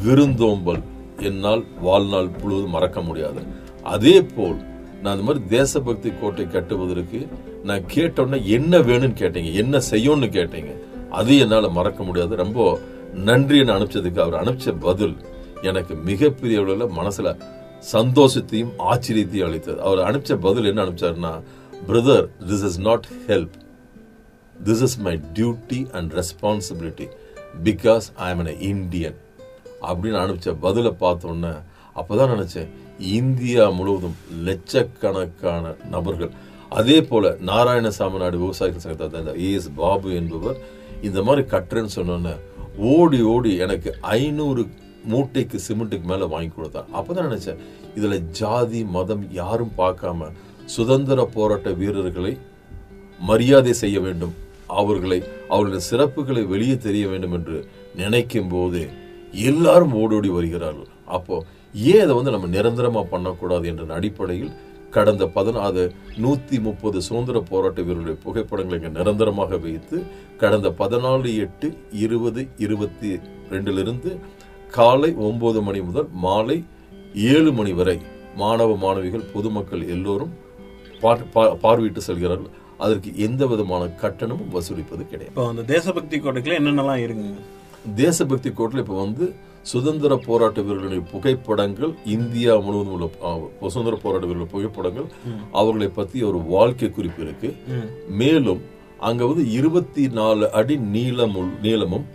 விருந்தோம்பல் 0.03 0.81
என்னால் 1.29 1.63
வாழ்நாள் 1.81 2.29
முழுவதும் 2.41 2.75
மறக்க 2.77 3.01
முடியாது. 3.01 3.41
அதே 3.83 4.21
போல் 4.35 4.57
நான் 5.01 5.13
இந்த 5.15 5.25
மாதிரி 5.25 5.45
தேசபக்தி 5.57 6.09
கோட்டை 6.21 6.45
கட்டுவதற்கு 6.47 7.27
நான் 7.63 7.85
கேட்டோன்னே 7.95 8.39
என்ன 8.57 8.77
வேணும்னு 8.77 9.19
கேட்டீங்க 9.23 9.51
என்ன 9.63 9.77
செய்யணும்னு 9.91 10.29
கேட்டீங்க. 10.37 10.71
அது 11.19 11.37
என்னால் 11.37 11.75
மறக்க 11.77 12.03
முடியாது. 12.03 12.35
ரொம்ப 12.35 12.79
நன்றின்னு 13.27 13.75
அனுப்பிச்சதுக்கு 13.75 14.19
அவர் 14.25 14.41
அனுப்பிச்ச 14.41 14.73
பதில் 14.79 15.15
எனக்கு 15.61 15.95
மிகப்பெரிய 16.09 16.59
அளவில் 16.59 16.95
மனசில் 16.99 17.31
சந்தோஷத்தையும் 17.91 18.71
ஆச்சரியத்தையும் 18.77 19.45
அளித்தது. 19.45 19.81
அவர் 19.81 19.97
அனுப்பிச்ச 19.97 20.35
பதில் 20.35 20.65
என்ன 20.65 20.83
அனுப்பிச்சாருன்னா 20.83 21.41
brother 21.87 22.27
this 22.47 22.63
is 22.63 22.79
not 22.79 23.07
help 23.27 23.55
this 24.65 24.81
is 24.81 24.97
my 24.99 25.19
duty 25.33 25.91
and 25.91 26.13
responsibility 26.13 27.07
because 27.63 28.01
I 28.15 28.29
am 28.29 28.59
Indian 28.59 29.17
அப்படின்னு 29.81 30.19
அனுப்பிச்ச 30.25 30.55
பதிலை 30.59 30.91
பார்த்தோன்னே 30.99 31.53
அப்போதான் 31.95 32.33
நினச்சேன் 32.35 32.69
இந்தியா 32.99 33.69
முழுவதும் 33.69 34.15
லட்சக்கணக்கான 34.43 35.73
நபர்கள். 35.89 36.31
அதே 36.69 37.01
போல் 37.01 37.37
நாராயணசாமி 37.45 38.17
நாடு 38.17 38.37
விவசாயிகள் 38.37 38.81
சங்கத்தை 38.81 39.07
தந்த 39.09 39.31
ஏஎஸ் 39.31 39.69
பாபு 39.75 40.15
என்பவர் 40.15 40.57
இந்த 41.01 41.23
மாதிரி 41.23 41.47
கட்டுறேன்னு 41.47 41.95
சொன்னோன்னே 41.95 42.35
ஓடி 42.77 43.21
ஓடி 43.21 43.55
எனக்கு 43.57 43.97
ஐநூறு 44.01 44.67
மூட்டைக்கு 45.11 45.57
சிமெண்ட்டுக்கு 45.67 46.07
மேலே 46.11 46.25
வாங்கி 46.33 46.51
கொடுத்தார். 46.53 46.87
அப்போதான் 46.97 47.27
நினைச்சேன் 47.29 47.61
இதில் 47.97 48.25
ஜாதி 48.39 48.81
மதம் 48.95 49.25
யாரும் 49.41 49.73
பார்க்காம 49.81 50.29
சுதந்திர 50.75 51.19
போராட்ட 51.35 51.69
வீரர்களை 51.81 52.33
மரியாதை 53.29 53.73
செய்ய 53.83 53.97
வேண்டும். 54.07 54.33
அவர்களை 54.79 55.19
அவர்களுடைய 55.51 55.83
சிறப்புகளை 55.91 56.43
வெளியே 56.53 56.75
தெரிய 56.87 57.05
வேண்டும் 57.11 57.35
என்று 57.37 57.57
நினைக்கும் 58.01 58.51
போது 58.53 58.81
எல்லாரும் 59.49 59.95
ஓடோடி 60.01 60.29
வருகிறார்கள். 60.35 60.89
அப்போ 61.17 61.35
ஏன் 61.91 62.03
அதை 62.03 62.13
வந்து 62.17 62.33
நம்ம 62.35 62.47
நிரந்தரமாக 62.57 63.05
பண்ணக்கூடாது 63.13 63.65
என்ற 63.71 63.93
அடிப்படையில் 63.99 64.53
கடந்த 64.95 65.23
பதினாறு 65.35 65.81
நூற்றி 66.23 66.57
முப்பது 66.67 66.97
சுதந்திர 67.07 67.37
போராட்ட 67.49 67.79
வீரர்களுடைய 67.87 68.17
புகைப்படங்களை 68.23 68.77
இங்கே 68.79 68.91
நிரந்தரமாக 68.95 69.57
வைத்து 69.65 69.97
கடந்த 70.43 70.67
பதினாலு 70.79 71.31
எட்டு 71.45 71.67
இருபது 72.05 72.43
இருபத்தி 72.65 73.11
ரெண்டிலிருந்து 73.51 74.11
காலை 74.77 75.09
ஒன்பது 75.27 75.59
மணி 75.67 75.79
முதல் 75.87 76.09
மாலை 76.23 76.57
ஏழு 77.31 77.51
மணி 77.57 77.71
வரை 77.79 77.97
மாணவ 78.41 78.75
மாணவிகள் 78.83 79.29
பொதுமக்கள் 79.33 79.83
எல்லோரும் 79.95 80.33
பார்வையிட்டு 81.63 82.01
செல்கிறார்கள். 82.07 82.53
அதற்கு 82.83 83.09
எந்த 83.25 83.41
விதமான 83.51 83.83
கட்டணமும் 84.01 84.51
வசூலிப்பது 84.55 85.03
கிடையாது. 85.11 85.33
இப்போ 85.33 85.45
அந்த 85.51 85.63
தேசபக்தி 85.73 86.17
கோட்டைக்குள்ள 86.17 86.59
என்னென்னலாம் 86.61 87.03
இருக்குங்க? 87.05 87.39
தேசபக்தி 88.01 88.49
கோட்டில் 88.59 88.83
இப்போ 88.83 88.97
வந்து 89.05 89.25
சுதந்திர 89.71 90.11
போராட்ட 90.27 90.59
வீரர்களுடைய 90.65 91.01
புகைப்படங்கள் 91.13 91.93
இந்தியா 92.15 92.53
முழுவதும் 92.65 92.93
உள்ள 92.95 93.07
சுதந்திர 93.73 93.95
போராட்ட 94.03 94.25
வீரர்கள் 94.29 94.53
புகைப்படங்கள் 94.53 95.07
அவர்களை 95.61 95.89
பத்தி 95.99 96.17
ஒரு 96.29 96.41
வாழ்க்கை 96.55 96.89
குறிப்பு 96.97 97.21
இருக்கு. 97.25 97.49
மேலும் 98.21 98.61
அங்க 99.09 99.21
வந்து 99.31 99.43
இருபத்தி 99.57 100.05
நாலு 100.19 100.45
அடி 100.59 100.75
நீளமுள் 100.95 101.51
நீளமும் 101.65 102.07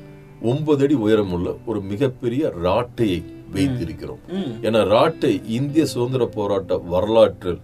ஒன்பது 0.50 0.82
அடி 0.84 0.96
உயரமுள்ள 1.04 1.48
ஒரு 1.70 1.80
மிகப்பெரிய 1.92 2.52
ராட்டையை 2.66 3.20
வைத்திருக்கிறோம். 3.54 4.22
ஏன்னா 4.66 4.80
ராட்டை 4.94 5.32
இந்திய 5.58 5.84
சுதந்திர 5.92 6.24
போராட்ட 6.36 6.78
வரலாற்றில் 6.94 7.60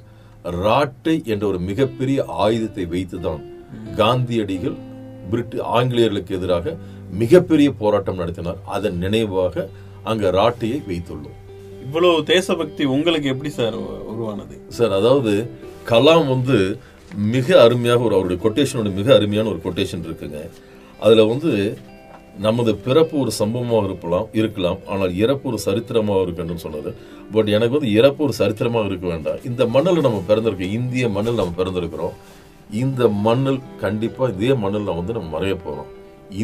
ராட்டை 0.67 1.17
என்ற 1.33 1.45
ஒரு 1.51 1.59
மிகப்பெரிய 1.71 2.19
ஆயுதத்தை 2.45 2.85
வைத்துதான் 2.95 3.43
காந்தியடிகள் 4.01 4.77
பிரிட்டி 5.33 5.59
ஆங்கிலேயர்களுக்கு 5.77 6.37
எதிராக 6.39 6.77
மிகப்பெரிய 7.23 7.69
போராட்டம் 7.83 8.21
நடத்தினார். 8.21 8.61
அதன் 8.77 8.99
நினைவாக 9.05 9.67
அங்க 10.11 10.31
ராட்டையை 10.39 10.79
வைத்துள்ளோம். 10.91 11.37
இவ்வளவு 11.85 12.25
தேசபக்தி 12.33 12.85
உங்களுக்கு 12.95 13.29
எப்படி 13.33 13.51
சார் 13.59 13.77
உருவானது? 14.13 14.57
சார் 14.79 14.95
அதாவது 15.01 15.33
கலாம் 15.93 16.27
வந்து 16.35 16.59
மிக 17.35 17.47
அருமையாக 17.67 18.07
ஒரு 18.09 18.15
அவருடைய 18.17 18.39
கொட்டேஷனோட 18.45 18.91
மிக 18.99 19.09
அருமையான 19.19 19.51
ஒரு 19.55 19.61
கொட்டேஷன் 19.67 20.05
இருக்குங்க. 20.09 20.41
அதுல 21.05 21.25
வந்து 21.33 21.53
நமது 22.47 22.73
பிறப்பு 22.87 23.15
ஒரு 23.23 23.33
சம்பவமாக 23.39 23.87
இருக்கலாம் 23.89 24.27
இருக்கலாம். 24.41 24.79
ஆனால் 24.93 25.13
இறப்பு 25.23 25.47
ஒரு 25.51 25.59
சரித்திரமாக 25.67 26.25
இருக்கணும்னு 26.25 26.65
சொன்னது. 26.67 26.91
பட் 27.35 27.49
எனக்கு 27.57 27.77
வந்து 27.77 27.93
இறப்பு 27.99 28.21
ஒரு 28.27 28.35
சரித்திரமாக 28.41 28.89
இருக்க 28.91 29.07
வேண்டாம். 29.13 29.41
இந்த 29.51 29.63
மண்ணில் 29.75 30.07
நம்ம 30.07 30.21
பிறந்திருக்கோம் 30.31 30.75
இந்திய 30.79 31.09
மண்ணில் 31.17 31.41
நம்ம 31.41 31.55
பிறந்திருக்கிறோம். 31.61 32.15
இந்த 32.83 33.03
மண்ணில் 33.27 33.61
கண்டிப்பாக 33.85 34.35
இதே 34.37 34.53
மண்ணில் 34.65 34.97
வந்து 34.99 35.17
நம்ம 35.17 35.31
மறைய 35.37 35.55
போகிறோம் 35.65 35.91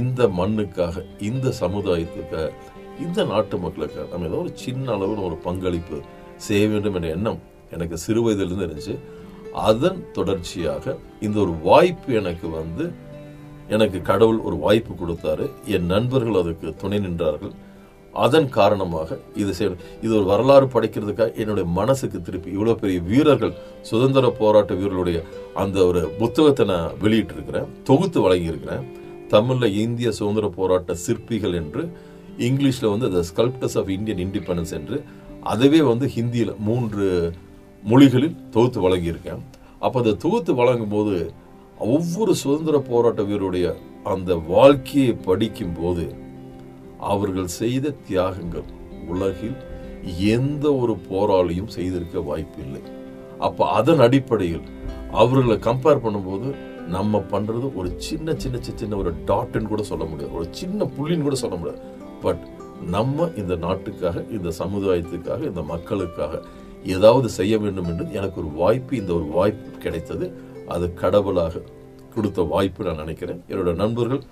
இந்த 0.01 0.21
மண்ணுக்காக 0.39 1.05
இந்த 1.29 1.53
சமுதாயத்துக்காக 1.63 2.51
இந்த 3.05 3.21
நாட்டு 3.33 3.57
மக்களுக்காக 3.65 4.07
நம்ம 4.13 4.29
ஏதோ 4.31 4.39
ஒரு 4.45 4.53
சின்ன 4.65 4.87
அளவில் 4.97 5.27
ஒரு 5.29 5.37
பங்களிப்பு 5.47 5.97
செய்ய 6.47 6.65
வேண்டும் 6.73 6.97
என்ற 6.99 7.09
எண்ணம் 7.17 7.41
எனக்கு 7.75 7.97
சிறு 8.05 8.21
வயதிலிருந்து 8.25 8.67
இருந்துச்சு. 8.67 8.95
அதன் 9.71 10.01
தொடர்ச்சியாக 10.17 10.97
இந்த 11.27 11.37
ஒரு 11.45 11.53
வாய்ப்பு 11.69 12.11
எனக்கு 12.21 12.47
வந்து 12.57 12.85
எனக்கு 13.69 14.03
கடவுள் 14.03 14.39
ஒரு 14.39 14.57
வாய்ப்பு 14.57 15.07
கொடுத்தாரு. 15.07 15.51
என் 15.65 15.87
நண்பர்கள் 15.87 16.35
அதுக்கு 16.35 16.75
துணை 16.77 16.99
நின்றார்கள். 16.99 17.51
அதன் 18.13 18.49
காரணமாக 18.49 19.19
இது 19.35 19.51
செய்- 19.51 20.05
இது 20.05 20.15
ஒரு 20.15 20.25
வரலாறு 20.25 20.67
படைக்கிறதுக்காக 20.67 21.37
என்னுடைய 21.37 21.69
மனசுக்கு 21.69 22.23
திருப்பி 22.23 22.51
இவ்வளோ 22.51 22.75
பெரிய 22.75 23.01
வீரர்கள் 23.01 23.53
சுதந்திர 23.83 24.31
போராட்ட 24.31 24.75
வீரர்களுடைய 24.75 25.23
அந்த 25.55 25.87
ஒரு 25.87 26.09
புத்தகத்தை 26.19 26.67
நான் 26.67 26.91
வெளியிட்டிருக்கிறேன். 27.03 27.67
தொகுத்து 27.85 28.21
வழங்கியிருக்கிறேன். 28.21 28.85
தமிழில் 29.29 29.77
இந்திய 29.77 30.11
சுதந்திர 30.11 30.49
போராட்ட 30.49 30.95
சிற்பிகள் 30.95 31.53
என்று 31.53 31.93
இங்கிலீஷில் 32.39 32.99
வந்து 32.99 33.23
the 33.23 33.25
sculptors 33.35 33.79
of 33.79 33.91
Indian 33.91 34.29
independence 34.29 34.73
என்று 34.73 35.05
அதுவே 35.43 35.81
வந்து 35.81 36.07
ஹிந்தியில் 36.07 36.57
மூன்று 36.59 37.33
மொழிகளில் 37.83 38.37
தொகுத்து 38.51 38.89
வழங்கியிருக்கேன். 38.89 39.39
அப்போ 39.79 40.01
அதை 40.01 40.17
தொகுத்து 40.17 40.55
வழங்கும் 40.55 40.89
போது 40.89 41.33
ஒவ்வொரு 41.81 42.35
சுதந்திர 42.35 42.79
போராட்ட 42.79 43.23
வீரருடைய 43.23 43.75
அந்த 44.05 44.35
வாழ்க்கையை 44.35 45.13
படிக்கும் 45.13 45.77
போது 45.81 46.15
அவர்கள் 46.99 47.47
செய்த 47.47 47.95
தியாகங்கள் 48.09 48.69
உலகில் 49.09 49.57
எந்த 50.19 50.75
ஒரு 50.75 50.97
போராளியும் 51.11 51.75
செய்திருக்க 51.77 52.21
வாய்ப்பில்லை. 52.21 52.83
அப்போ 53.39 53.69
அதன் 53.69 53.99
அடிப்படையில் 53.99 54.67
அவர்களை 55.11 55.57
கம்பேர் 55.57 56.05
பண்ணும்போது 56.05 56.55
நம்ம 56.89 57.19
பண்ணுறது 57.19 57.75
ஒரு 57.75 57.89
சின்ன 57.99 58.35
சின்ன 58.35 58.59
சின்ன 58.61 58.79
சின்ன 58.79 58.97
ஒரு 58.97 59.13
டாட்டுன்னு 59.27 59.69
கூட 59.69 59.83
சொல்ல 59.83 60.05
முடியாது. 60.05 60.35
ஒரு 60.35 60.49
சின்ன 60.51 60.89
புள்ளின்னு 60.99 61.23
கூட 61.23 61.35
சொல்ல 61.35 61.57
முடியாது. 61.57 61.81
பட் 62.23 62.43
நம்ம 62.91 63.29
இந்த 63.37 63.57
நாட்டுக்காக 63.57 64.25
இந்த 64.31 64.53
சமுதாயத்துக்காக 64.59 65.43
இந்த 65.43 65.63
மக்களுக்காக 65.63 66.43
ஏதாவது 66.85 67.29
செய்ய 67.29 67.59
வேண்டும் 67.59 67.85
என்று 67.85 68.13
எனக்கு 68.13 68.41
ஒரு 68.41 68.51
வாய்ப்பு 68.51 68.97
இந்த 68.97 69.13
ஒரு 69.15 69.25
வாய்ப்பு 69.25 69.79
கிடைத்தது. 69.79 70.33
அது 70.75 70.87
கடவுளாக 71.03 71.63
கொடுத்த 72.15 72.43
வாய்ப்பு 72.53 72.87
நான் 72.89 73.03
நினைக்கிறேன். 73.05 73.41
என்னோட 73.51 73.73
நண்பர்கள் 73.83 74.23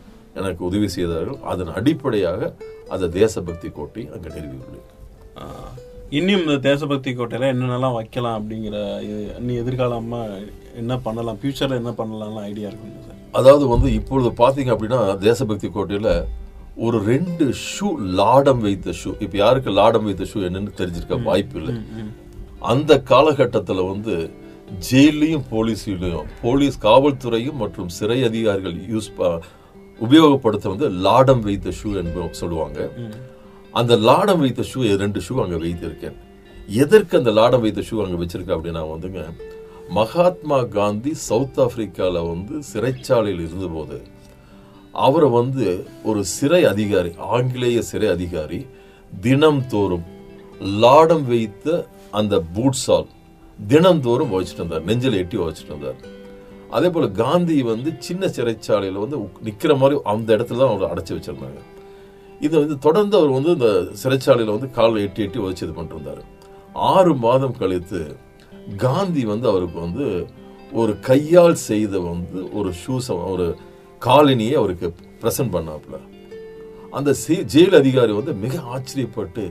எனக்கு 0.40 0.62
உதவி 0.68 0.88
செய்தார்கள். 0.96 1.38
அதன் 1.52 1.72
அடிப்படையாக 1.78 2.40
அந்த 2.94 3.06
தேசபக்தி 3.20 3.68
கோட்டை 3.78 4.04
அங்கே 4.14 4.28
நிறுவியுள்ளேன். 4.36 4.86
இன்னும் 6.18 6.42
இந்த 6.44 6.56
தேசபக்தி 6.68 7.10
கோட்டையில 7.18 7.50
என்னென்னலாம் 7.52 7.96
வைக்கலாம் 7.98 8.38
அப்படிங்கிற 8.38 8.76
இது 9.08 9.22
நீ 9.46 9.52
எதிர்காலமா 9.62 10.20
என்ன 10.80 10.92
பண்ணலாம்? 11.06 11.38
ஃபியூச்சர்ல 11.40 11.80
என்ன 11.82 11.92
பண்ணலாம்லாம் 12.00 12.46
ஐடியா 12.50 12.68
இருக்குங்க 12.70 13.00
சார் 13.06 13.20
அதாவது 13.38 13.64
வந்து 13.74 13.88
இப்பொழுது 13.98 14.30
பாத்தீங்க 14.42 14.72
அப்படின்னா 14.74 15.00
தேசபக்தி 15.28 15.68
கோட்டையில 15.76 16.10
ஒரு 16.86 16.98
ரெண்டு 17.10 17.44
ஷூ 17.70 17.88
லாடம் 18.20 18.62
வைத்த 18.66 18.94
ஷூ 19.00 19.10
இப்ப 19.24 19.34
யாருக்கு 19.44 19.70
லாடம் 19.80 20.06
வைத்த 20.08 20.26
ஷூ 20.32 20.40
என்னன்னு 20.48 20.78
தெரிஞ்சிருக்க 20.80 21.18
வாய்ப்பு 21.28 21.58
இல்லை. 21.60 21.74
அந்த 22.72 22.92
காலகட்டத்துல 23.12 23.82
வந்து 23.92 24.14
ஜெயிலையும் 24.90 25.44
போலீஸ்லயும் 25.50 26.28
போலீஸ் 26.42 26.78
காவல்துறையும் 26.82 27.60
மற்றும் 27.62 27.88
சிறை 27.88 28.24
அதிகாரிகள் 28.24 28.72
யூஸ் 28.72 29.10
உபயோகப்படுத்த 30.00 30.68
வந்து 30.68 30.90
லாடம் 30.90 31.40
வைத்த 31.40 31.70
ஷூ 31.82 31.96
என்று 31.96 32.28
சொல்லுவாங்க. 32.30 32.90
அந்த 33.72 33.96
லாடம் 33.96 34.40
வைத்த 34.40 34.62
ஷூ 34.62 34.96
ரெண்டு 34.96 35.20
ஷூ 35.28 35.34
அங்க 35.42 35.56
வைத்திருக்கேன். 35.56 36.16
எதற்கு 36.68 37.18
அந்த 37.18 37.30
லாடம் 37.30 37.60
வைத்த 37.60 37.80
ஷூ 37.80 38.04
அங்க 38.04 38.24
வச்சிருக்கேன் 38.24 38.56
அப்படின்னா 38.56 38.82
வந்துங்க 38.94 39.22
மகாத்மா 39.90 40.62
காந்தி 40.62 41.14
சவுத் 41.14 41.58
ஆப்பிரிக்கால 41.60 42.28
வந்து 42.28 42.54
சிறைச்சாலையில் 42.72 43.42
இருந்தபோது 43.46 44.02
அவரை 44.92 45.30
வந்து 45.30 45.86
ஒரு 46.04 46.24
சிறை 46.24 46.64
அதிகாரி 46.64 47.12
ஆங்கிலேய 47.18 47.82
சிறை 47.82 48.08
அதிகாரி 48.08 48.66
தினம்தோறும் 49.20 50.06
லாடம் 50.60 51.26
வைத்த 51.26 51.86
அந்த 52.10 52.42
பூட்ஸால் 52.56 53.08
தினந்தோறும் 53.58 54.32
வச்சுட்டு 54.34 54.62
இருந்தார் 54.62 54.84
நெஞ்சில் 54.84 55.20
எட்டி 55.22 55.36
வச்சுட்டு 55.36 55.72
இருந்தார் 55.72 56.00
அதே 56.70 56.88
போல் 56.88 57.12
காந்தி 57.12 57.62
வந்து 57.62 57.90
சின்ன 57.98 58.26
சிறைச்சாலையில் 58.26 59.02
வந்து 59.04 59.16
நிற்கிற 59.42 59.74
மாதிரி 59.74 60.00
அந்த 60.04 60.36
இடத்துல 60.36 60.56
தான் 60.56 60.72
அவரை 60.72 60.86
அடைச்சி 60.92 61.12
வச்சிருந்தாங்க. 61.14 61.60
இதை 62.40 62.60
வந்து 62.60 62.78
தொடர்ந்து 62.78 63.16
அவர் 63.16 63.30
வந்து 63.30 63.50
இந்த 63.50 63.68
சிறைச்சாலையில் 64.02 64.54
வந்து 64.56 64.70
காலில் 64.70 65.02
எட்டி 65.02 65.22
எட்டி 65.22 65.38
வச்சு 65.38 65.66
இது 65.66 65.74
பண்ணிட்டு 65.74 65.98
இருந்தாரு 65.98 66.22
ஆறு 66.72 67.14
மாதம் 67.14 67.58
கழித்து 67.58 68.00
காந்தி 68.76 69.24
வந்து 69.24 69.48
அவருக்கு 69.48 69.80
வந்து 69.80 70.26
ஒரு 70.72 70.98
கையால் 71.00 71.54
செய்த 71.54 72.00
வந்து 72.00 72.52
ஒரு 72.52 72.72
ஷூஸை 72.82 73.16
ஒரு 73.32 73.56
காலனியை 74.02 74.52
அவருக்கு 74.52 74.94
ப்ரெசன்ட் 75.22 75.54
பண்ணாப்புல. 75.56 75.96
அந்த 76.90 77.14
ஜெயில் 77.54 77.76
அதிகாரி 77.76 78.12
வந்து 78.12 78.32
மிக 78.34 78.58
ஆச்சரியப்பட்டு 78.74 79.44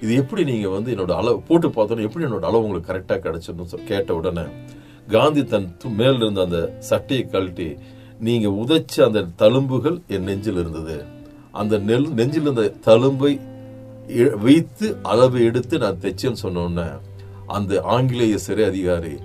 இது 0.00 0.14
எப்படி 0.14 0.44
நீங்கள் 0.44 0.70
வந்து 0.70 0.94
என்னோட 0.94 1.10
அளவு 1.10 1.40
போட்டு 1.40 1.68
பார்த்தோன்னா 1.68 2.00
எப்படி 2.00 2.24
என்னோட 2.24 2.40
அளவு 2.40 2.64
உங்களுக்கு 2.64 2.92
கரெக்டாக 2.92 3.18
கிடைச்சதுன்னு 3.18 3.84
கேட்ட 3.84 4.14
உடனே 4.14 4.42
காந்தி 5.08 5.44
தன் 5.44 5.76
து- 5.84 5.96
மேல 5.96 6.14
இருந்த 6.14 6.40
அந்த 6.40 6.76
சட்டையை 6.78 7.26
கழட்டி 7.26 7.76
நீங்கள் 8.20 8.50
உதைச்ச 8.50 9.02
அந்த 9.02 9.24
தழும்புகள் 9.38 10.00
என் 10.06 10.22
நெஞ்சில் 10.22 10.58
இருந்தது. 10.58 11.04
அந்த 11.52 11.78
நெல் 11.78 12.08
நெஞ்சில் 12.08 12.42
இருந்த 12.42 12.72
தழும்பை 12.84 13.40
வைத்து 14.36 14.96
அளவை 15.02 15.44
எடுத்து 15.44 15.78
நான் 15.78 15.98
தைச்சேன்னு 16.00 16.36
சொன்னோன்னே 16.42 17.00
அந்த 17.46 17.80
ஆங்கிலேய 17.80 18.38
சிறை 18.38 18.64
அதிகாரி 18.64 19.18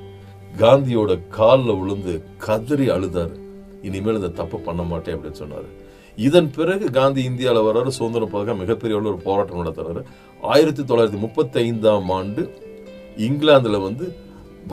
காந்தியோட 0.57 1.27
காலில் 1.29 1.79
விழுந்து 1.79 2.23
கதறி 2.37 2.89
அழுதாரு. 2.89 3.39
இனிமேல் 3.81 4.15
இந்த 4.15 4.27
தப்பு 4.27 4.59
பண்ண 4.59 4.81
மாட்டேன் 4.81 5.17
அப்படின்னு 5.17 5.31
சொன்னார். 5.31 5.79
இதன் 6.15 6.51
பிறகு 6.51 6.91
காந்தி 6.91 7.23
இந்தியாவில் 7.23 7.61
வர்றாரு 7.61 7.87
சுதந்திரம் 7.87 8.29
போராட்டம் 8.29 8.57
மிகப்பெரிய 8.57 8.99
ஒரு 8.99 9.17
போராட்டம் 9.17 9.65
நடத்துறாரு. 9.65 10.03
ஆயிரத்தி 10.50 10.83
தொள்ளாயிரத்தி 10.89 11.19
முப்பத்தைந்தாம் 11.24 12.10
ஆண்டு 12.17 12.43
இங்கிலாந்தில் 13.27 13.86
வந்து 13.88 14.05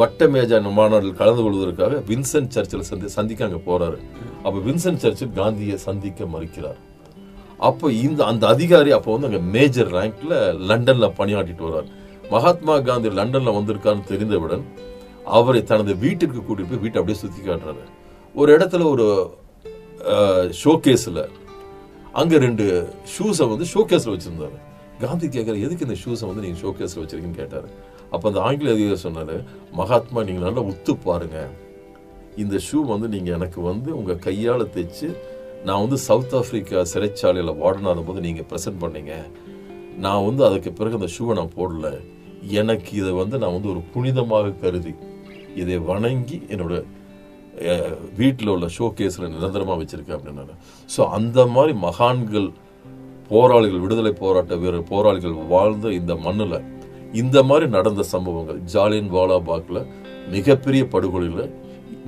வட்ட 0.01 0.27
மேஜா 0.35 0.59
மாநாட்டில் 0.79 1.19
கலந்து 1.21 1.43
கொள்வதற்காக 1.45 1.99
வின்சென்ட் 2.11 2.53
சர்ச்சில் 2.57 2.89
சந்தி 2.91 3.09
சந்திக்க 3.17 3.47
அங்கே 3.47 3.61
போகிறாரு 3.69 3.99
அப்போ 4.45 4.59
வின்சென்ட் 4.67 5.03
சர்ச்சில் 5.05 5.33
காந்தியை 5.39 5.77
சந்திக்க 5.87 6.27
மறுக்கிறார். 6.35 6.79
அப்போ 7.69 7.87
இந்த 8.05 8.21
அந்த 8.31 8.45
அதிகாரி 8.55 8.91
அப்போ 8.97 9.11
வந்து 9.15 9.29
அங்கே 9.29 9.41
மேஜர் 9.55 9.91
ரேங்க்ல 9.97 10.35
லண்டனில் 10.71 11.17
பணியாற்றிட்டு 11.19 11.67
வர்றார். 11.69 11.89
மகாத்மா 12.35 12.75
காந்தி 12.89 13.11
லண்டனில் 13.21 13.57
வந்திருக்காருன்னு 13.59 14.11
தெரிந்தவுடன் 14.13 14.65
அவரை 15.39 15.63
தனது 15.73 15.93
வீட்டிற்கு 16.05 16.41
கூட்டிட்டு 16.41 16.71
போய் 16.71 16.83
வீட்டை 16.85 17.01
அப்படியே 17.01 17.19
சுற்றி 17.23 17.41
காட்டுறாரு. 17.49 17.85
ஒரு 18.35 18.51
இடத்துல 18.57 18.87
ஒரு 18.95 19.07
ஷோகேஸில் 20.63 21.23
அங்கே 22.21 22.39
ரெண்டு 22.47 22.65
ஷூஸை 23.15 23.47
வந்து 23.53 23.67
ஷோகேஸில் 23.75 24.15
வச்சுருந்தாரு. 24.15 24.59
காந்தி 25.05 25.26
கேட்குற 25.37 25.57
எதுக்கு 25.67 25.87
இந்த 25.88 25.97
ஷூஸை 26.02 26.26
வந்து 26.31 26.45
நீங்கள் 26.45 26.61
ஷோகேஸில் 26.64 27.00
வச்சுருக்கீங்கன்னு 27.02 27.40
கேட்டார். 27.43 27.69
அப்போ 28.14 28.25
அந்த 28.31 28.40
ஆங்கில 28.47 28.73
அதிகாரி 28.75 29.00
சொன்னார் 29.07 29.35
மகாத்மா 29.81 30.21
நீங்கள் 30.28 30.47
நல்லா 30.47 30.62
உத்து 30.71 30.93
பாருங்க. 31.07 31.38
இந்த 32.43 32.57
ஷூ 32.67 32.78
வந்து 32.93 33.07
நீங்கள் 33.14 33.37
எனக்கு 33.38 33.61
வந்து 33.71 33.90
உங்கள் 33.99 34.23
கையால் 34.26 34.73
தைச்சு 34.76 35.09
நான் 35.69 35.83
வந்து 35.85 35.99
சவுத் 36.09 36.35
ஆஃப்ரிக்கா 36.40 36.83
சிறைச்சாலையில் 36.93 37.59
வார்டனா 37.62 38.05
போது 38.09 38.21
நீங்கள் 38.26 38.47
ப்ரெசென்ட் 38.50 38.83
பண்ணீங்க. 38.85 39.14
நான் 40.05 40.26
வந்து 40.28 40.43
அதுக்கு 40.49 40.71
பிறகு 40.78 40.99
அந்த 41.00 41.09
ஷூவை 41.14 41.35
நான் 41.40 41.57
போடல. 41.59 41.88
எனக்கு 42.61 42.90
இதை 43.00 43.12
வந்து 43.23 43.37
நான் 43.43 43.55
வந்து 43.57 43.71
ஒரு 43.75 43.81
புனிதமாக 43.95 44.52
கருதி 44.62 44.93
இதை 45.62 45.76
வணங்கி 45.90 46.38
என்னோட 46.52 46.75
வீட்டில் 48.21 48.52
உள்ள 48.52 48.67
ஷோ 48.76 48.87
கேஸில் 48.99 49.33
நிரந்தரமாக 49.35 49.78
வச்சுருக்கேன் 49.81 50.17
அப்படின்னாரு. 50.19 50.55
ஸோ 50.95 51.00
அந்த 51.17 51.47
மாதிரி 51.55 51.73
மகான்கள் 51.87 52.49
போராளிகள் 53.31 53.83
விடுதலை 53.85 54.13
போராட்ட 54.23 54.55
வீரர் 54.63 54.91
போராளிகள் 54.91 55.37
வாழ்ந்த 55.55 55.93
இந்த 56.01 56.13
மண்ணில் 56.27 56.59
இந்த 57.21 57.37
மாதிரி 57.49 57.67
நடந்த 57.77 58.03
சம்பவங்கள் 58.13 58.59
ஜாலியன் 58.75 59.13
வாலாபாக்ல 59.17 59.81
மிகப்பெரிய 60.35 60.83
படுகொலையில் 60.95 61.45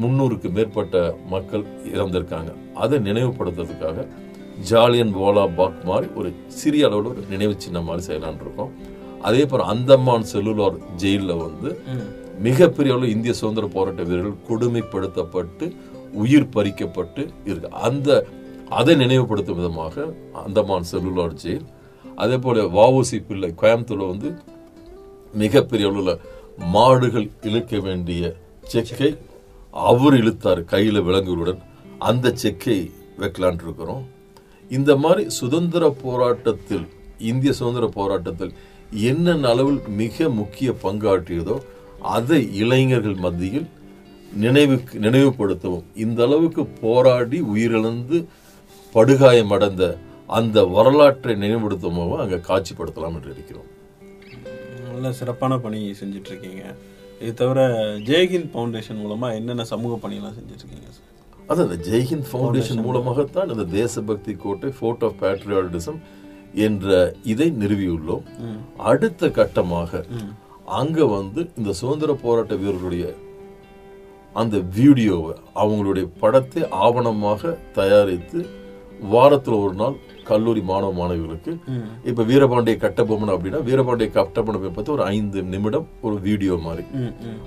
முன்னூறுக்கு 0.02 0.48
மேற்பட்ட 0.56 0.96
மக்கள் 1.32 1.64
இறந்திருக்காங்க. 1.94 2.50
அதை 2.82 2.96
நினைவுபடுத்துறதுக்காக 3.08 4.06
ஜாலியன் 4.70 5.12
வாலாபாக் 5.20 5.78
மாதிரி 5.90 6.06
ஒரு 6.18 6.30
சிறிய 6.60 6.88
அளவில் 6.88 7.10
ஒரு 7.12 7.22
நினைவு 7.32 7.54
சின்னம் 7.64 7.86
மாதிரி 7.88 8.02
செய்யலாம்னு 8.08 8.44
இருக்கோம். 8.46 8.72
அதே 9.28 9.42
போல 9.50 9.66
அந்தமான் 9.74 10.28
செல்லுலார் 10.32 10.76
ஜெயிலில் 11.02 11.42
வந்து 11.44 11.70
மிகப்பெரிய 12.46 12.94
அளவில் 12.94 13.14
இந்திய 13.14 13.32
சுதந்திர 13.40 13.66
போராட்ட 13.76 14.02
வீரர்கள் 14.10 14.44
கொடுமைப்படுத்தப்பட்டு 14.50 15.66
உயிர் 16.22 16.52
பறிக்கப்பட்டு 16.54 17.22
இருக்கு. 17.48 17.70
அந்த 17.88 18.08
அதை 18.70 18.94
நினைவுபடுத்தும் 18.96 19.56
விதமாக 19.56 20.14
அந்தமான் 20.32 20.88
செல்லுலார் 20.92 21.34
ஜெயில் 21.34 21.66
அதே 22.16 22.36
போல 22.36 22.62
வஉசி 22.62 23.24
பிள்ளை 23.28 23.54
கோயம்புத்தூர்ல 23.62 24.06
வந்து 24.06 24.30
மிகப்பெரிய 25.34 25.88
அளவில் 25.88 26.20
மாடுகள் 26.66 27.30
இழுக்க 27.42 27.78
வேண்டிய 27.78 28.36
செக்கை 28.62 29.10
அவர் 29.74 30.14
இழுத்தார் 30.14 30.64
கையில் 30.64 31.02
விலங்குகளுடன். 31.02 31.60
அந்த 31.98 32.32
செக்கை 32.32 32.90
வைக்கலான் 33.18 33.62
இருக்கிறோம் 33.62 34.04
இந்த 34.70 34.96
மாதிரி 34.96 35.30
சுதந்திர 35.30 35.90
போராட்டத்தில் 36.02 36.86
இந்திய 37.18 37.52
சுதந்திர 37.52 37.86
போராட்டத்தில் 37.88 38.52
என்னென்ன 38.92 39.48
அளவில் 39.48 39.80
மிக 39.88 40.28
முக்கிய 40.28 40.70
பங்காற்றியதோ 40.82 41.56
அதை 42.00 42.56
இளைஞர்கள் 42.56 43.14
மத்தியில் 43.14 43.68
நினைவுக்கு 44.36 44.98
நினைவுபடுத்தவும் 44.98 45.84
இந்த 45.94 46.22
அளவுக்கு 46.22 46.66
போராடி 46.66 47.40
உயிரிழந்து 47.42 48.18
படுகாயமடைந்த 48.94 49.84
அந்த 50.28 50.64
வரலாற்றை 50.66 51.34
நினைவுபடுத்தவும் 51.34 52.20
அங்கே 52.20 52.36
காட்சிப்படுத்தலாம் 52.36 53.14
என்று 53.14 53.30
இருக்கிறோம். 53.30 53.68
நல்ல 54.92 55.12
சிறப்பான 55.12 55.58
பணி 55.58 55.94
செஞ்சுட்டு 56.00 56.28
இருக்கீங்க 56.28 56.62
இது 57.20 57.34
தவிர 57.34 57.60
ஜெய்ஹிந்த் 57.98 58.50
ஃபவுண்டேஷன் 58.54 59.00
மூலமா 59.04 59.34
என்னென்ன 59.34 59.64
சமூக 59.64 59.94
பணியெல்லாம் 59.96 60.34
செஞ்சுட்டு 60.34 60.62
இருக்கீங்க 60.64 60.88
சார் 60.90 61.06
அதான் 61.48 61.66
இந்த 61.70 61.90
ஜெய்ஹிந்த் 61.90 62.28
ஃபவுண்டேஷன் 62.32 62.82
மூலமாகத்தான் 62.82 63.48
இந்த 63.48 63.64
தேசபக்தி 63.64 64.36
கோட்டை 64.36 64.70
ஃபோர்ட் 64.70 65.04
ஆஃப் 65.04 65.18
பேட்ரியாட்டிசம் 65.22 66.00
என்ற 66.54 67.14
இதை 67.22 67.50
நிறுவியுள்ளோம். 67.50 68.24
அடுத்த 68.76 69.30
கட்டமாக 69.30 70.04
அங்க 70.64 71.06
வந்து 71.06 71.50
இந்த 71.56 71.72
சுதந்திர 71.72 72.12
போராட்ட 72.14 72.54
வீரர்களுடைய 72.54 73.06
அந்த 74.34 74.58
வீடியோவை 74.58 75.34
அவங்களுடைய 75.54 76.10
படத்தை 76.20 76.62
ஆவணமாக 76.70 77.58
தயாரித்து 77.72 78.40
வாரத்துல 79.14 79.58
ஒரு 79.64 79.74
நாள் 79.74 79.96
கல்லூரி 80.30 80.60
மாணவ 80.60 80.90
மாணவிகளுக்கு. 80.98 81.52
இப்ப 82.04 82.22
வீரபாண்டிய 82.22 82.74
கட்டபொம்மன் 82.76 83.32
அப்படின்னா 83.34 83.60
வீரபாண்டிய 83.68 84.08
கட்டபொம்மனை 84.16 84.70
பத்தி 84.74 84.92
ஒரு 84.92 85.04
ஐந்து 85.16 85.42
நிமிடம் 85.52 85.86
ஒரு 86.00 86.16
வீடியோ 86.20 86.56
மாதிரி. 86.66 86.84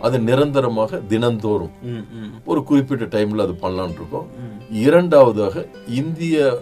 அது 0.01 0.19
நிரந்தரமாக 0.19 1.01
தினந்தோறும். 1.13 1.73
ஒரு 2.45 2.63
குறிப்பிட்ட 2.63 3.05
டைம்ல 3.15 3.45
அது 3.47 3.55
பண்ணலாம்னு 3.65 3.99
இருக்கோம். 3.99 4.27
இரண்டாவதாக 4.87 5.65
இந்திய 6.01 6.61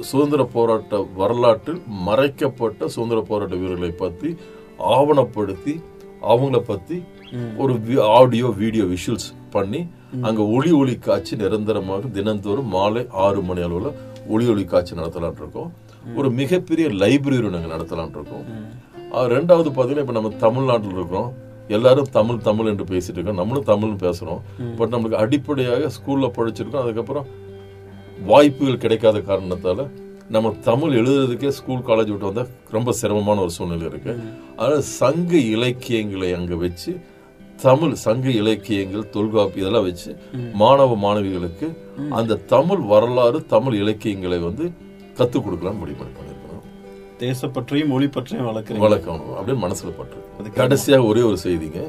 சுதந்திர 0.00 0.44
போராட்ட 0.56 0.96
வரலாற்றில் 1.16 1.82
மறைக்கப்பட்ட 2.08 2.88
சுதந்திர 2.94 3.20
போராட்ட 3.28 3.54
வீரர்களை 3.56 3.92
பத்தி 4.02 4.30
ஆவணப்படுத்தி 4.96 5.74
அவங்கள 6.32 6.58
பத்தி 6.70 6.98
ஒரு 7.62 7.74
ஆடியோ 8.18 8.48
வீடியோ 8.62 8.84
விஷுவல்ஸ் 8.92 9.30
பண்ணி 9.54 9.80
அங்க 10.28 10.42
ஒளி 10.56 10.70
ஒளி 10.80 10.94
காட்சி 11.06 11.34
நிரந்தரமாக 11.36 12.08
தினந்தோறும் 12.16 12.70
மாலை 12.76 13.02
ஆறு 13.24 13.40
மணி 13.48 13.60
அளவுல 13.60 13.90
ஒளி 14.28 14.46
ஒளி 14.52 14.64
காட்சி 14.64 14.92
நடத்தலான் 14.96 15.40
இருக்கோம். 15.42 15.72
ஒரு 16.16 16.28
மிகப்பெரிய 16.40 16.86
லைப்ரரி 17.02 17.50
நாங்க 17.54 17.70
நடத்தலான் 17.74 18.14
இருக்கோம். 18.18 18.46
ரெண்டாவது 19.34 19.68
பாத்தீங்கன்னா 19.76 20.04
இப்ப 20.04 20.16
நம்ம 20.18 20.30
தமிழ்நாட்டில் 20.44 20.96
இருக்கோம். 20.98 21.28
எல்லாரும் 21.68 22.08
தமிழ் 22.16 22.44
தமிழ் 22.48 22.70
என்று 22.72 22.84
பேசிட்டு 22.84 23.18
இருக்கோம். 23.18 23.40
நம்மளும் 23.40 23.68
தமிழ்னு 23.72 23.98
பேசுறோம். 24.04 24.40
பட் 24.76 24.92
நம்மளுக்கு 24.94 25.22
அடிப்படையாக 25.24 25.90
ஸ்கூல்ல 25.96 26.28
படிச்சிருக்கோம். 26.38 26.84
அதுக்கப்புறம் 26.84 27.26
வாய்ப்புகள் 28.26 28.82
கிடைக்காத 28.84 29.18
காரணத்தால 29.30 29.88
நம்ம 30.34 30.50
தமிழ் 30.68 30.94
எழுதுறதுக்கே 31.00 31.48
ஸ்கூல் 31.48 31.84
காலேஜ் 31.88 32.10
விட்டு 32.12 32.28
வந்தா 32.28 32.44
ரொம்ப 32.70 32.92
சிரமமான 32.92 33.40
ஒரு 33.40 33.50
சூழ்நிலை 33.50 33.86
இருக்கு. 33.86 34.12
அதனால 34.56 34.80
சங்க 34.80 35.32
இலக்கியங்களை 35.36 36.32
அங்க 36.34 36.56
வச்சு 36.56 36.92
தமிழ் 37.62 37.92
சங்க 38.04 38.26
இலக்கியங்கள் 38.30 39.10
தொல்காப்பி 39.12 39.60
இதெல்லாம் 39.62 39.84
வச்சு 39.84 40.10
மாணவ 40.52 40.96
மாணவிகளுக்கு 41.04 41.68
அந்த 42.10 42.40
தமிழ் 42.54 42.82
வரலாறு 42.92 43.38
தமிழ் 43.46 43.76
இலக்கியங்களை 43.82 44.38
வந்து 44.38 44.64
கத்துக் 45.18 45.44
கொடுக்கலாம்னு 45.46 45.82
முடிவு 45.82 45.98
பண்ணி 46.00 46.14
பண்ணியிருக்கிறோம் 46.16 46.64
தேசப்பற்றையும் 47.22 47.92
மொழி 47.92 48.08
பற்றையும் 48.08 48.48
வளர்க்குறீங்க. 48.48 48.84
வழக்கணும் 48.86 49.30
அப்படின்னு 49.36 49.64
மனசுல 49.66 49.92
பற்று 50.00 50.50
கடைசியாக 50.58 51.08
ஒரே 51.10 51.22
ஒரு 51.28 51.38
செய்திங்க. 51.44 51.80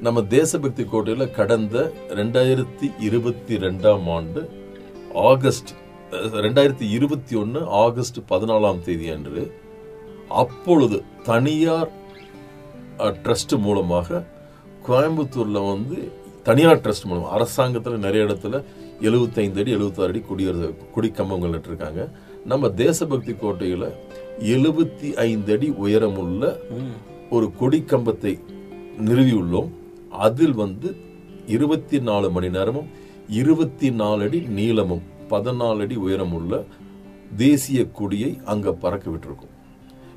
நம்ம 0.00 0.22
தேசபக்தி 0.36 0.82
கோட்டையில 0.82 1.30
கடந்த 1.30 1.76
ரெண்டாயிரத்தி 2.20 2.88
இருபத்தி 3.00 3.56
ரெண்டாம் 3.66 4.06
ஆண்டு 4.16 4.42
ஆகஸ்ட் 5.30 5.72
ரெண்டாயிரத்தி 6.12 6.86
இருபத்தி 6.90 7.36
ஒன்னு 7.36 7.60
ஆகஸ்ட் 7.60 8.18
பதினாலாம் 8.30 8.82
தேதி 8.82 9.10
அன்று 9.10 9.42
அப்பொழுது 10.28 11.02
தனியார் 11.24 11.90
ட்ரஸ்ட் 13.24 13.56
மூலமாக 13.58 14.22
கோயம்புத்தூர்ல 14.88 15.68
வந்து 15.68 15.98
தனியார் 16.42 16.80
ட்ரஸ்ட் 16.80 17.06
மூலம் 17.06 17.32
அரசாங்கத்துல 17.32 17.96
நிறைய 17.96 18.24
இடத்துல 18.24 18.56
75 19.00 19.60
அடி 19.60 19.72
76 19.74 20.08
அடி 20.08 20.20
குடியரசு 20.20 20.74
குடிக்கம்பங்கள் 20.96 21.54
நட்டிருக்காங்க 21.54 22.08
நம்ம 22.44 22.68
தேசபக்தி 22.68 23.32
கோட்டையில 23.32 23.84
எழுபத்தி 24.54 25.14
ஐந்து 25.14 25.52
அடி 25.52 25.70
உயரமுள்ள 25.70 26.42
ஒரு 27.30 27.52
கொடிக்கம்பத்தை 27.60 28.38
நிறுவியுள்ளோம். 28.98 29.70
அதில் 30.18 30.52
வந்து 30.52 30.88
இருபத்தி 31.46 31.98
நாலு 31.98 32.30
மணி 32.30 32.48
நேரமும் 32.50 32.88
இருபத்தி 33.28 33.90
நாலு 33.90 34.24
அடி 34.24 34.40
நீளமும் 34.40 35.04
பதினாலு 35.30 35.80
அடி 35.80 35.96
உயரமுள்ள 35.96 36.64
தேசிய 37.36 37.86
கொடியை 37.90 38.40
அங்க 38.44 38.72
பறக்க 38.72 39.10
விட்டிருக்கோம். 39.10 39.54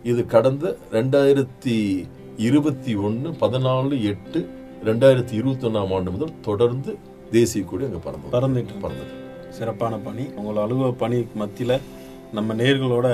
இது 0.04 0.26
கடந்த 0.26 0.78
ரெண்டாயிரத்தி 0.92 2.08
இருபத்தி 2.38 2.96
ஒன்னு 2.96 3.30
பதினாலு 3.30 4.02
எட்டு 4.02 4.50
ரெண்டாயிரத்தி 4.84 5.32
இருபத்தி 5.32 5.68
ஒன்னாம் 5.68 5.94
ஆண்டு 5.94 6.12
முதல் 6.12 6.40
தொடர்ந்து 6.42 6.98
தேசிய 7.32 7.66
கொடி 7.66 7.84
அங்க 7.84 7.98
பறந்து 7.98 8.28
பறந்துட்டு. 8.28 8.80
பறந்தது. 8.80 9.12
சிறப்பான 9.50 9.98
பணி. 9.98 10.24
உங்களோட 10.24 10.62
அலுவலக 10.62 10.92
பணி 10.92 11.26
மத்தியில 11.40 11.80
நம்ம 12.34 12.54
நேர்களோட 12.54 13.08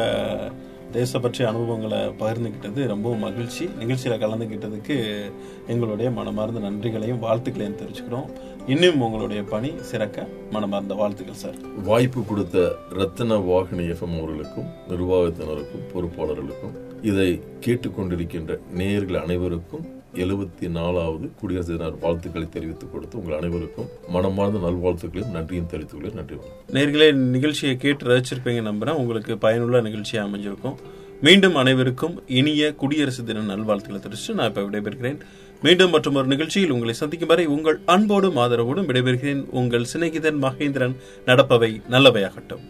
தேசப்பற்றி 0.93 1.45
அனுபவங்களை 1.45 1.97
பகிர்ந்துக்கிட்டது 1.97 2.87
ரொம்பவும் 2.87 3.19
மகிழ்ச்சி. 3.19 3.69
நிகழ்ச்சியில் 3.79 4.19
கலந்துக்கிட்டதுக்கு 4.19 5.21
எங்களுடைய 5.67 6.11
மனமார்ந்த 6.11 6.59
நன்றிகளையும் 6.59 7.21
வாழ்த்துக்களையும் 7.23 7.75
தெரிவிச்சுக்கிறோம். 7.75 8.29
இன்னும் 8.67 9.01
உங்களுடைய 9.01 9.43
பணி 9.43 9.73
சிறக்க 9.81 10.27
மனமார்ந்த 10.51 10.93
வாழ்த்துக்கள் 10.93 11.35
சார். 11.35 11.55
வாய்ப்பு 11.83 12.23
கொடுத்த 12.23 12.71
ரத்ன 12.89 13.37
வாகினி 13.51 13.95
எஃப்எம் 13.95 14.17
அவர்களுக்கும் 14.17 14.69
நிர்வாகத்தினருக்கும் 14.89 15.85
பொறுப்பாளர்களுக்கும் 15.93 17.03
இதை 17.03 17.41
கேட்டுக்கொண்டிருக்கின்ற 17.65 18.59
நேயர்கள் 18.73 19.21
அனைவருக்கும் 19.21 19.94
எழுபத்தி 20.15 20.69
நாலாவது 20.69 21.31
குடியரசு 21.39 21.77
தின 21.77 21.89
வாழ்த்துக்களை 21.89 22.49
தெரிவித்துக் 22.49 22.91
கொடுத்து 22.93 23.17
உங்கள் 23.17 23.37
அனைவருக்கும் 23.37 23.89
மனமார்ந்த 24.07 24.59
நல்வாழ்த்துக்களையும் 24.59 25.31
நன்றியும் 25.31 25.65
தெரிவித்துக் 25.65 26.01
கொள்ள 26.01 26.15
நன்றி. 26.15 26.35
வணக்கம். 26.35 26.73
நேர்களே 26.75 27.13
நிகழ்ச்சியை 27.13 27.77
கேட்டு 27.77 28.05
ரசிச்சிருப்பீங்க 28.05 28.61
நம்புறேன். 28.69 28.99
உங்களுக்கு 29.01 29.37
பயனுள்ள 29.37 29.81
நிகழ்ச்சியாக 29.81 30.29
அமைஞ்சிருக்கும். 30.29 30.75
மீண்டும் 31.21 31.55
அனைவருக்கும் 31.55 32.23
இனிய 32.27 32.73
குடியரசு 32.73 33.23
தின 33.23 33.39
நல்வாழ்த்துக்களை 33.39 34.01
தெரிவித்து 34.01 34.33
நான் 34.33 34.47
இப்போ 34.47 34.61
விடைபெறுகிறேன். 34.61 35.19
மீண்டும் 35.63 35.89
மற்றும் 35.89 36.15
ஒரு 36.15 36.27
நிகழ்ச்சியில் 36.27 36.71
உங்களை 36.71 36.93
சந்திக்கும் 36.93 37.27
வரை 37.27 37.45
உங்கள் 37.45 37.79
அன்போடும் 37.85 38.37
ஆதரவோடும் 38.37 38.89
விடைபெறுகிறேன். 38.89 39.45
உங்கள் 39.49 39.85
சிநேகிதன் 39.93 40.41
மகேந்திரன் 40.41 40.95
நடப்பவை 41.25 41.81
நல்லவையாகட்டும். 41.89 42.65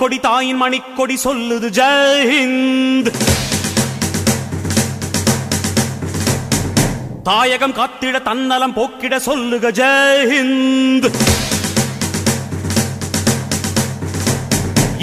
மணிக்கொடி 0.00 0.18
தாயின் 0.24 0.58
மணிக்கொடி 0.62 1.14
சொல்லுது 1.22 1.68
ஜெயஹிந்த் 1.78 3.08
தாயகம் 7.28 7.74
காத்திட 7.78 8.16
தன்னலம் 8.28 8.74
போக்கிட 8.76 9.18
சொல்லுக 9.26 9.72
ஜெயஹிந்த் 9.80 11.08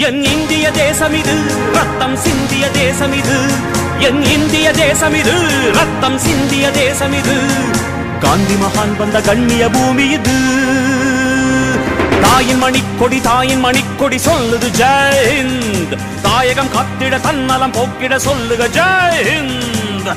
என் 0.06 0.22
இந்திய 0.32 0.70
தேசம் 0.80 1.16
இது 1.20 1.36
ரத்தம் 1.76 2.16
சிந்திய 2.16 2.64
தேசம் 2.80 3.14
இது. 3.20 3.38
என் 4.08 4.22
இந்திய 4.36 4.70
தேசம் 4.82 5.18
இது 5.20 5.36
ரத்தம் 5.78 6.18
சிந்திய 6.18 6.70
தேசம் 6.70 7.16
இது. 7.20 7.36
காந்தி 8.24 8.58
மகான் 8.64 8.96
வந்த 9.02 9.20
கண்ணிய 9.28 9.68
பூமி 9.76 10.08
இது. 10.18 10.38
தாயின் 12.24 12.62
மணிக்கொடி 12.62 13.18
தாயின் 13.20 13.60
மணி 13.60 13.82
கொடி 14.00 14.18
சொல்லுது 14.18 14.68
ஜெயந்த் 14.78 15.94
தாயகம் 16.22 16.72
கத்திட 16.74 17.14
தன்னலம் 17.20 17.74
போக்கிட 17.76 18.14
சொல்லுக 18.18 18.62
ஜெயஹிந்த் 18.68 20.10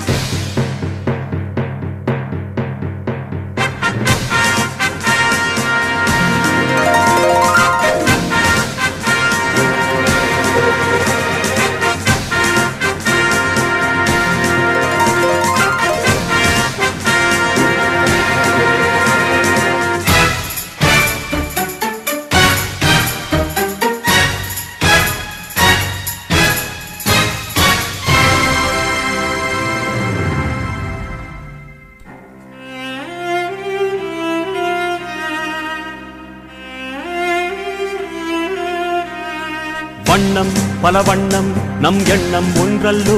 பல 40.90 41.02
வண்ணம் 41.02 41.80
நம் 41.80 42.06
எண்ணம் 42.06 42.56
ஒன்றல்லோ. 42.56 43.18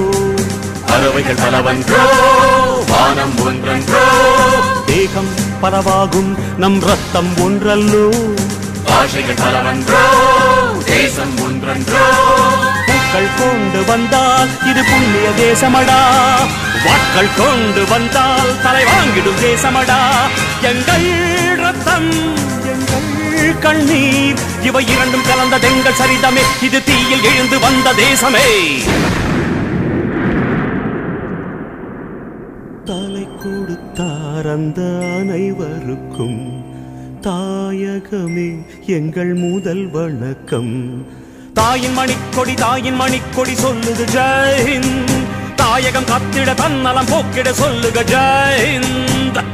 பறவைகள் 0.85 1.35
பலவன்றோ 1.35 2.01
வானம் 2.87 3.37
ஒன்றன்றோ. 3.37 4.03
தேகம் 4.85 5.27
பலவாகும் 5.61 6.35
நம் 6.57 6.79
ரத்தம் 6.79 7.33
ஒன்றல்லோ. 7.37 8.33
பாஷைகள் 8.83 9.35
பலவன்றோ 9.35 10.03
தேசம் 10.85 11.39
ஒன்றன்றோ. 11.39 12.03
பூக்கள் 12.85 13.29
கொண்டு 13.39 13.85
வந்தால் 13.85 14.49
இது 14.65 14.83
புண்ணிய 14.83 15.29
தேசமடா. 15.37 16.01
வாட்கள் 16.85 17.33
கொண்டு 17.37 17.85
வந்தால் 17.89 18.61
தலை 18.63 18.83
வாங்கிடும் 18.83 19.41
தேசமடா. 19.41 19.99
எங்கள் 20.61 21.55
ரத்தம் 21.57 22.09
எங்கள் 23.51 23.75
கண்ணீர். 23.75 24.39
இவை 24.63 24.85
இரண்டும் 24.87 25.21
கலந்த 25.27 25.57
தெங்கள் 25.57 25.99
சரிதமே. 26.01 26.63
இது 26.63 26.83
தீயில் 26.83 27.23
எழுந்து 27.23 27.59
வந்த 27.59 27.93
தேசமே. 27.93 28.47
தலை 32.85 33.27
கொடுத்தார் 33.37 34.47
அந்த 34.47 34.81
அனைவருக்கும். 35.19 36.63
தாயகமே 37.21 38.65
எங்கள் 38.85 39.33
முதல் 39.33 39.89
வணக்கம். 39.91 41.05
தாயின் 41.53 41.97
மணிக்கொடி 41.97 42.53
தாயின் 42.53 42.99
மணிக்கொடி 42.99 43.53
சொல்லுது 43.53 44.05
ஜெயஹிந்த் 44.13 45.25
தாயகம் 45.55 46.05
கத்திட 46.05 46.53
தன்னலம் 46.53 47.05
போக்கிட 47.05 47.53
சொல்லுக 47.53 48.03
ஜெயஹிந்த் 48.03 49.50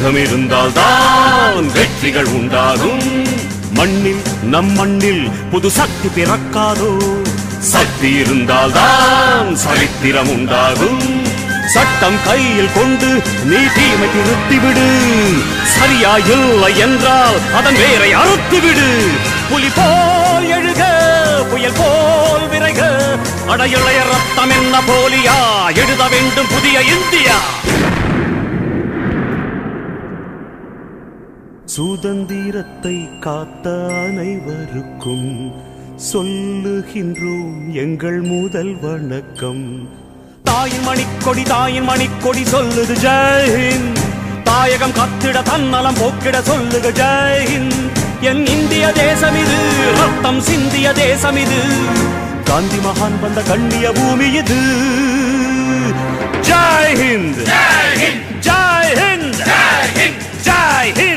வேகம் 0.00 0.20
இருந்தால் 0.20 0.72
தான் 0.72 1.66
வெற்றிகள் 1.74 2.28
உண்டாகும். 2.36 3.02
மண்ணில் 3.78 4.22
நம் 4.52 4.70
மண்ணில் 4.78 5.24
புது 5.50 5.68
சக்தி 5.78 6.08
பிறக்காதோ? 6.16 6.92
சக்தி 7.72 8.10
இருந்தால் 8.22 8.72
தான் 8.72 9.50
சரித்திரம் 9.64 10.30
உண்டாகும். 10.36 11.04
சட்டம் 11.74 12.18
கையில் 12.26 12.72
கொண்டு 12.74 13.10
நீ 13.50 13.60
தீமை 13.76 14.08
திருத்திவிடு. 14.14 14.86
சரியா 15.76 16.14
இல்லை 16.36 16.72
என்றால் 16.86 17.38
அதன் 17.60 17.78
வேரை 17.82 18.10
அறுத்துவிடு. 18.22 18.88
புலி 19.50 19.70
போல் 19.78 20.48
எழுக 20.58 20.82
புயல் 21.52 21.78
போல் 21.80 22.48
விரைக. 22.54 22.80
அடையுளைய 23.52 24.00
ரத்தம் 24.12 24.54
என்ன 24.60 24.76
போலியா? 24.88 25.38
எழுத 25.82 26.02
வேண்டும் 26.14 26.52
புதிய 26.54 26.78
இந்தியா. 26.96 27.38
சுதந்திரத்தை 31.74 33.08
காத்த 33.20 33.70
அனைவருக்கும் 33.88 35.52
சொல்லுகின்றோம் 36.12 37.72
எங்கள் 37.72 38.20
முதல் 38.20 38.76
வணக்கம். 38.80 39.88
தாயின் 40.44 40.86
மணிக்கொடி 40.88 41.42
தாயின் 41.42 41.88
மணிக்கொடி 41.88 42.42
சொல்லுது 42.42 42.96
ஜெயின் 43.04 43.96
தாயகம் 44.44 44.90
கத்திட 44.90 45.42
தன்னலம் 45.42 45.94
போக்கிட 45.94 46.42
சொல்லுக 46.42 46.88
ஜெயின் 46.88 47.70
என் 48.20 48.46
இந்திய 48.46 48.88
தேசம் 48.88 49.34
இது 49.34 49.58
ரத்தம் 49.98 50.40
சிந்திய 50.40 50.92
தேசம் 50.92 51.36
இது. 51.36 51.62
காந்தி 52.44 52.76
மகான் 52.76 53.20
வந்த 53.20 53.42
கண்ணிய 53.42 53.92
பூமி 53.92 54.32
இது. 54.32 54.60
ஜெய் 56.40 56.94
ஹிந்த். 56.94 57.48
ஜெய் 58.40 58.92
ஹிந்த். 59.00 59.42
ஜெய் 60.44 60.92
ஹிந்த். 60.94 61.09